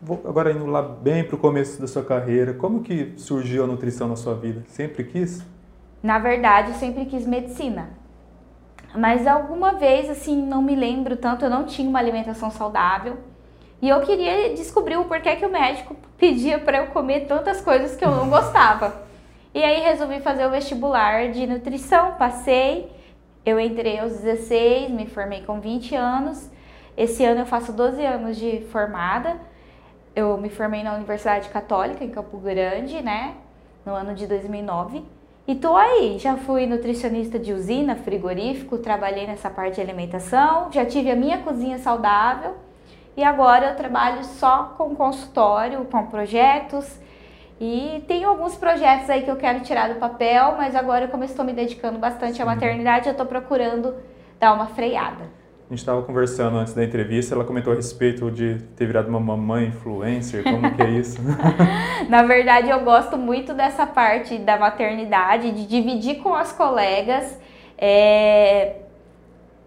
Vou 0.00 0.18
agora 0.24 0.50
indo 0.50 0.64
lá 0.64 0.80
bem 0.80 1.24
para 1.24 1.36
o 1.36 1.38
começo 1.38 1.78
da 1.78 1.86
sua 1.86 2.02
carreira, 2.02 2.54
como 2.54 2.82
que 2.82 3.12
surgiu 3.18 3.64
a 3.64 3.66
nutrição 3.66 4.08
na 4.08 4.16
sua 4.16 4.34
vida? 4.34 4.62
Sempre 4.66 5.04
quis? 5.04 5.44
Na 6.02 6.18
verdade, 6.18 6.72
sempre 6.74 7.04
quis 7.04 7.26
medicina. 7.26 7.90
Mas 8.94 9.26
alguma 9.26 9.72
vez, 9.72 10.08
assim, 10.10 10.36
não 10.36 10.62
me 10.62 10.74
lembro 10.74 11.16
tanto, 11.16 11.44
eu 11.44 11.50
não 11.50 11.64
tinha 11.64 11.88
uma 11.88 11.98
alimentação 11.98 12.50
saudável. 12.50 13.18
E 13.80 13.88
eu 13.88 14.00
queria 14.00 14.54
descobrir 14.54 14.96
o 14.96 15.04
porquê 15.04 15.36
que 15.36 15.46
o 15.46 15.50
médico 15.50 15.96
pedia 16.18 16.58
para 16.58 16.78
eu 16.78 16.86
comer 16.88 17.26
tantas 17.26 17.60
coisas 17.60 17.96
que 17.96 18.04
eu 18.04 18.10
não 18.10 18.28
gostava. 18.28 19.02
E 19.54 19.62
aí 19.62 19.80
resolvi 19.80 20.20
fazer 20.20 20.46
o 20.46 20.50
vestibular 20.50 21.30
de 21.30 21.46
nutrição, 21.46 22.12
passei, 22.12 22.90
eu 23.44 23.58
entrei 23.58 23.98
aos 23.98 24.12
16, 24.20 24.90
me 24.90 25.06
formei 25.06 25.42
com 25.42 25.60
20 25.60 25.94
anos. 25.94 26.50
Esse 26.96 27.24
ano 27.24 27.40
eu 27.40 27.46
faço 27.46 27.72
12 27.72 28.04
anos 28.04 28.36
de 28.36 28.60
formada. 28.70 29.36
Eu 30.14 30.36
me 30.36 30.50
formei 30.50 30.82
na 30.82 30.94
Universidade 30.94 31.48
Católica 31.48 32.04
em 32.04 32.10
Campo 32.10 32.36
Grande, 32.38 33.00
né, 33.00 33.34
no 33.86 33.94
ano 33.94 34.14
de 34.14 34.26
2009. 34.26 35.02
E 35.50 35.56
tô 35.56 35.76
aí, 35.76 36.16
já 36.16 36.36
fui 36.36 36.64
nutricionista 36.64 37.36
de 37.36 37.52
usina, 37.52 37.96
frigorífico, 37.96 38.78
trabalhei 38.78 39.26
nessa 39.26 39.50
parte 39.50 39.74
de 39.74 39.80
alimentação, 39.80 40.70
já 40.70 40.86
tive 40.86 41.10
a 41.10 41.16
minha 41.16 41.38
cozinha 41.38 41.76
saudável 41.76 42.54
e 43.16 43.24
agora 43.24 43.70
eu 43.70 43.74
trabalho 43.74 44.22
só 44.22 44.76
com 44.78 44.94
consultório, 44.94 45.84
com 45.86 46.06
projetos. 46.06 47.00
E 47.60 48.04
tem 48.06 48.22
alguns 48.22 48.54
projetos 48.54 49.10
aí 49.10 49.22
que 49.22 49.30
eu 49.30 49.34
quero 49.34 49.58
tirar 49.62 49.92
do 49.92 49.96
papel, 49.98 50.54
mas 50.56 50.76
agora, 50.76 51.08
como 51.08 51.24
eu 51.24 51.28
estou 51.28 51.44
me 51.44 51.52
dedicando 51.52 51.98
bastante 51.98 52.40
à 52.40 52.46
maternidade, 52.46 53.08
eu 53.08 53.12
estou 53.12 53.26
procurando 53.26 53.96
dar 54.38 54.52
uma 54.52 54.68
freada. 54.68 55.39
A 55.70 55.72
gente 55.72 55.82
estava 55.82 56.02
conversando 56.02 56.56
antes 56.56 56.74
da 56.74 56.82
entrevista, 56.82 57.32
ela 57.32 57.44
comentou 57.44 57.72
a 57.72 57.76
respeito 57.76 58.28
de 58.28 58.58
ter 58.74 58.86
virado 58.86 59.08
uma 59.08 59.20
mamãe 59.20 59.68
influencer, 59.68 60.42
como 60.42 60.74
que 60.74 60.82
é 60.82 60.90
isso? 60.90 61.20
Na 62.10 62.24
verdade, 62.24 62.68
eu 62.68 62.80
gosto 62.80 63.16
muito 63.16 63.54
dessa 63.54 63.86
parte 63.86 64.36
da 64.38 64.58
maternidade, 64.58 65.52
de 65.52 65.64
dividir 65.68 66.16
com 66.16 66.34
as 66.34 66.50
colegas. 66.50 67.38
É, 67.78 68.78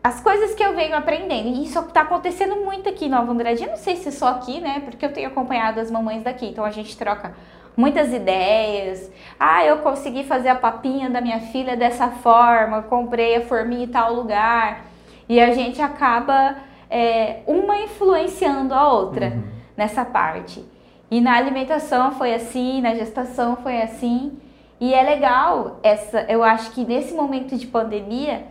as 0.03 0.19
coisas 0.19 0.53
que 0.53 0.61
eu 0.61 0.75
venho 0.75 0.93
aprendendo, 0.93 1.47
e 1.47 1.63
isso 1.63 1.79
está 1.79 2.01
acontecendo 2.01 2.57
muito 2.57 2.89
aqui 2.89 3.05
em 3.05 3.09
Nova 3.09 3.31
Andradina, 3.31 3.69
não 3.69 3.77
sei 3.77 3.95
se 3.95 4.11
só 4.11 4.27
aqui, 4.27 4.59
né? 4.59 4.81
Porque 4.83 5.05
eu 5.05 5.13
tenho 5.13 5.29
acompanhado 5.29 5.79
as 5.79 5.89
mamães 5.89 6.21
daqui, 6.21 6.47
então 6.47 6.65
a 6.65 6.71
gente 6.71 6.97
troca 6.97 7.33
muitas 7.77 8.11
ideias. 8.11 9.09
Ah, 9.39 9.63
eu 9.63 9.77
consegui 9.77 10.25
fazer 10.25 10.49
a 10.49 10.55
papinha 10.55 11.09
da 11.09 11.21
minha 11.21 11.39
filha 11.39 11.77
dessa 11.77 12.09
forma, 12.09 12.81
comprei 12.81 13.37
a 13.37 13.41
forminha 13.41 13.85
em 13.85 13.87
tal 13.87 14.13
lugar. 14.13 14.91
E 15.27 15.39
a 15.39 15.53
gente 15.53 15.81
acaba 15.81 16.57
é, 16.89 17.41
uma 17.47 17.79
influenciando 17.79 18.73
a 18.73 18.91
outra 18.91 19.27
uhum. 19.27 19.43
nessa 19.75 20.05
parte. 20.05 20.63
E 21.09 21.21
na 21.21 21.35
alimentação 21.35 22.11
foi 22.13 22.33
assim, 22.33 22.81
na 22.81 22.95
gestação 22.95 23.55
foi 23.57 23.81
assim. 23.81 24.37
E 24.79 24.93
é 24.93 25.01
legal 25.01 25.79
essa, 25.83 26.21
eu 26.23 26.43
acho 26.43 26.71
que 26.71 26.83
nesse 26.83 27.13
momento 27.13 27.55
de 27.55 27.67
pandemia, 27.67 28.45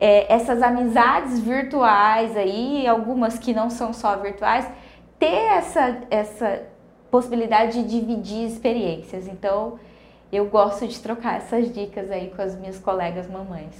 é, 0.00 0.32
essas 0.32 0.62
amizades 0.62 1.40
virtuais 1.40 2.36
aí, 2.36 2.86
algumas 2.86 3.38
que 3.38 3.52
não 3.52 3.70
são 3.70 3.92
só 3.92 4.16
virtuais, 4.16 4.68
ter 5.18 5.26
essa, 5.26 5.98
essa 6.10 6.62
possibilidade 7.10 7.82
de 7.82 8.00
dividir 8.00 8.46
experiências. 8.46 9.28
Então, 9.28 9.78
eu 10.32 10.46
gosto 10.46 10.86
de 10.86 10.98
trocar 11.00 11.36
essas 11.36 11.72
dicas 11.72 12.10
aí 12.10 12.32
com 12.34 12.42
as 12.42 12.58
minhas 12.58 12.78
colegas 12.78 13.30
mamães. 13.30 13.76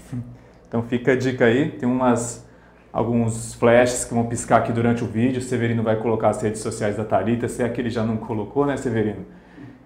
Então 0.74 0.82
fica 0.82 1.12
a 1.12 1.16
dica 1.16 1.44
aí, 1.44 1.70
tem 1.70 1.88
umas 1.88 2.44
alguns 2.92 3.54
flashes 3.54 4.04
que 4.04 4.12
vão 4.12 4.26
piscar 4.26 4.56
aqui 4.56 4.72
durante 4.72 5.04
o 5.04 5.06
vídeo. 5.06 5.38
O 5.38 5.40
Severino 5.40 5.84
vai 5.84 5.94
colocar 5.94 6.30
as 6.30 6.42
redes 6.42 6.62
sociais 6.62 6.96
da 6.96 7.04
Tarita, 7.04 7.46
se 7.46 7.62
é 7.62 7.68
que 7.68 7.80
ele 7.80 7.90
já 7.90 8.02
não 8.02 8.16
colocou, 8.16 8.66
né, 8.66 8.76
Severino? 8.76 9.24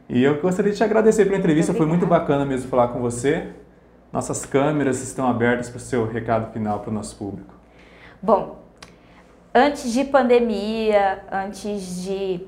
E 0.08 0.24
eu 0.24 0.40
gostaria 0.40 0.72
de 0.72 0.78
te 0.78 0.82
agradecer 0.82 1.26
pela 1.26 1.36
entrevista, 1.36 1.74
foi 1.74 1.84
muito 1.84 2.06
bacana 2.06 2.46
mesmo 2.46 2.70
falar 2.70 2.88
com 2.88 3.00
você. 3.00 3.48
Nossas 4.10 4.46
câmeras 4.46 5.02
estão 5.02 5.28
abertas 5.28 5.68
para 5.68 5.76
o 5.76 5.80
seu 5.80 6.06
recado 6.06 6.50
final 6.54 6.80
para 6.80 6.88
o 6.88 6.94
nosso 6.94 7.16
público. 7.16 7.52
Bom, 8.22 8.58
antes 9.54 9.92
de 9.92 10.04
pandemia, 10.04 11.22
antes 11.30 12.02
de, 12.02 12.40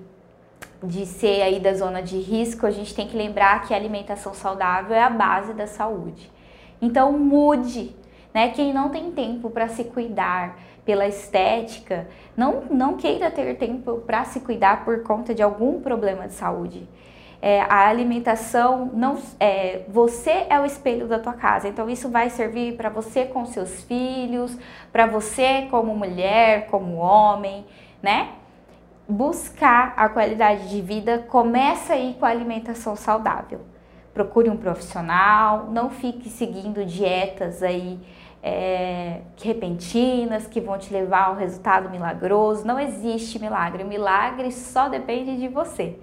de 0.82 1.04
ser 1.04 1.42
aí 1.42 1.60
da 1.60 1.74
zona 1.74 2.02
de 2.02 2.16
risco, 2.16 2.66
a 2.66 2.70
gente 2.70 2.94
tem 2.94 3.06
que 3.06 3.18
lembrar 3.18 3.66
que 3.66 3.74
a 3.74 3.76
alimentação 3.76 4.32
saudável 4.32 4.96
é 4.96 5.02
a 5.02 5.10
base 5.10 5.52
da 5.52 5.66
saúde. 5.66 6.32
Então 6.80 7.12
mude, 7.12 7.94
né? 8.32 8.50
Quem 8.50 8.72
não 8.72 8.88
tem 8.88 9.10
tempo 9.12 9.50
para 9.50 9.68
se 9.68 9.84
cuidar 9.84 10.58
pela 10.84 11.06
estética, 11.06 12.08
não, 12.36 12.62
não 12.70 12.96
queira 12.96 13.30
ter 13.30 13.56
tempo 13.56 13.98
para 13.98 14.24
se 14.24 14.40
cuidar 14.40 14.84
por 14.84 15.02
conta 15.02 15.34
de 15.34 15.42
algum 15.42 15.80
problema 15.80 16.26
de 16.26 16.34
saúde. 16.34 16.88
É, 17.42 17.62
a 17.62 17.88
alimentação 17.88 18.90
não 18.92 19.16
é, 19.38 19.82
você 19.88 20.46
é 20.50 20.60
o 20.60 20.64
espelho 20.66 21.08
da 21.08 21.18
tua 21.18 21.32
casa 21.32 21.68
então 21.68 21.88
isso 21.88 22.10
vai 22.10 22.28
servir 22.28 22.76
para 22.76 22.90
você 22.90 23.24
com 23.24 23.46
seus 23.46 23.82
filhos 23.84 24.58
para 24.92 25.06
você 25.06 25.66
como 25.70 25.96
mulher 25.96 26.66
como 26.66 26.96
homem 26.96 27.64
né 28.02 28.32
buscar 29.08 29.94
a 29.96 30.06
qualidade 30.10 30.68
de 30.68 30.82
vida 30.82 31.24
começa 31.30 31.94
aí 31.94 32.14
com 32.20 32.26
a 32.26 32.28
alimentação 32.28 32.94
saudável 32.94 33.60
procure 34.12 34.48
um 34.50 34.56
profissional 34.56 35.68
não 35.70 35.90
fique 35.90 36.28
seguindo 36.28 36.84
dietas 36.84 37.62
aí 37.62 37.98
é, 38.42 39.20
repentinas 39.42 40.46
que 40.46 40.60
vão 40.60 40.78
te 40.78 40.92
levar 40.92 41.26
ao 41.26 41.36
resultado 41.36 41.90
milagroso 41.90 42.66
não 42.66 42.78
existe 42.78 43.38
milagre 43.38 43.82
o 43.82 43.86
milagre 43.86 44.50
só 44.50 44.88
depende 44.88 45.36
de 45.36 45.48
você 45.48 45.98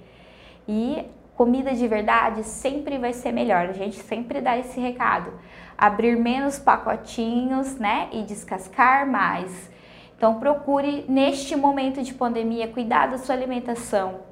e 0.67 1.05
comida 1.37 1.73
de 1.75 1.87
verdade 1.87 2.43
sempre 2.43 2.97
vai 2.97 3.13
ser 3.13 3.31
melhor. 3.31 3.69
A 3.69 3.71
gente 3.71 3.97
sempre 3.97 4.41
dá 4.41 4.57
esse 4.57 4.79
recado. 4.79 5.31
Abrir 5.77 6.17
menos 6.17 6.57
pacotinhos, 6.57 7.75
né? 7.75 8.09
E 8.11 8.23
descascar 8.23 9.07
mais. 9.07 9.69
Então 10.17 10.39
procure 10.39 11.05
neste 11.07 11.55
momento 11.55 12.01
de 12.01 12.11
pandemia 12.11 12.67
cuidar 12.67 13.05
da 13.07 13.19
sua 13.19 13.35
alimentação. 13.35 14.26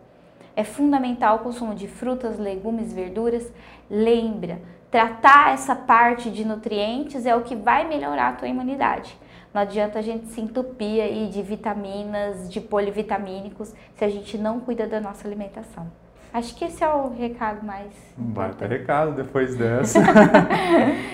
É 0.56 0.64
fundamental 0.64 1.38
o 1.38 1.40
consumo 1.40 1.76
de 1.76 1.88
frutas, 1.88 2.40
legumes, 2.40 2.94
verduras. 2.94 3.52
Lembra, 3.90 4.62
tratar 4.90 5.54
essa 5.54 5.76
parte 5.76 6.32
de 6.32 6.46
nutrientes 6.46 7.26
é 7.26 7.36
o 7.36 7.42
que 7.42 7.56
vai 7.56 7.88
melhorar 7.88 8.30
a 8.30 8.34
tua 8.34 8.48
imunidade. 8.48 9.18
Não 9.54 9.62
adianta 9.62 10.00
a 10.00 10.02
gente 10.02 10.28
se 10.28 10.42
entupir 10.42 11.02
aí 11.02 11.30
de 11.30 11.42
vitaminas, 11.42 12.50
de 12.50 12.62
polivitamínicos, 12.62 13.74
se 13.96 14.04
a 14.04 14.10
gente 14.10 14.38
não 14.38 14.60
cuida 14.60 14.88
da 14.88 15.00
nossa 15.00 15.28
alimentação. 15.28 16.05
Acho 16.36 16.54
que 16.54 16.66
esse 16.66 16.84
é 16.84 16.90
o 16.90 17.14
recado 17.14 17.66
mais. 17.66 17.94
Um 18.20 18.26
baita 18.26 18.68
recado 18.68 19.14
depois 19.14 19.56
dessa. 19.56 20.02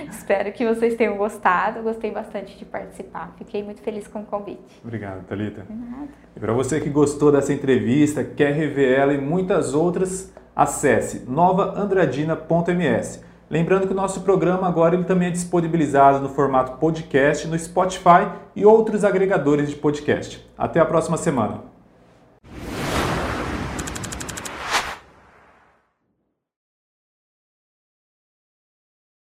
Espero 0.10 0.52
que 0.52 0.66
vocês 0.66 0.96
tenham 0.96 1.16
gostado. 1.16 1.84
Gostei 1.84 2.10
bastante 2.10 2.58
de 2.58 2.66
participar. 2.66 3.32
Fiquei 3.38 3.62
muito 3.62 3.84
feliz 3.84 4.08
com 4.08 4.22
o 4.22 4.26
convite. 4.26 4.82
Obrigado, 4.84 5.24
Thalita. 5.28 5.62
De 5.62 5.76
nada. 5.76 6.08
E 6.36 6.40
para 6.40 6.52
você 6.54 6.82
que 6.82 6.90
gostou 6.90 7.32
dessa 7.32 7.54
entrevista, 7.54 8.24
quer 8.24 8.52
rever 8.56 8.98
ela 9.00 9.14
e 9.14 9.22
muitas 9.22 9.76
outras, 9.76 10.34
acesse 10.56 11.30
novaandradina.ms. 11.30 13.24
Lembrando 13.48 13.86
que 13.86 13.94
o 13.94 13.96
nosso 13.96 14.22
programa 14.22 14.68
agora 14.68 14.96
ele 14.96 15.04
também 15.04 15.28
é 15.28 15.32
disponibilizado 15.32 16.20
no 16.20 16.30
formato 16.30 16.80
podcast 16.80 17.48
no 17.48 17.60
Spotify 17.60 18.28
e 18.56 18.66
outros 18.66 19.04
agregadores 19.04 19.70
de 19.70 19.76
podcast. 19.76 20.44
Até 20.58 20.80
a 20.80 20.86
próxima 20.86 21.16
semana. 21.16 21.71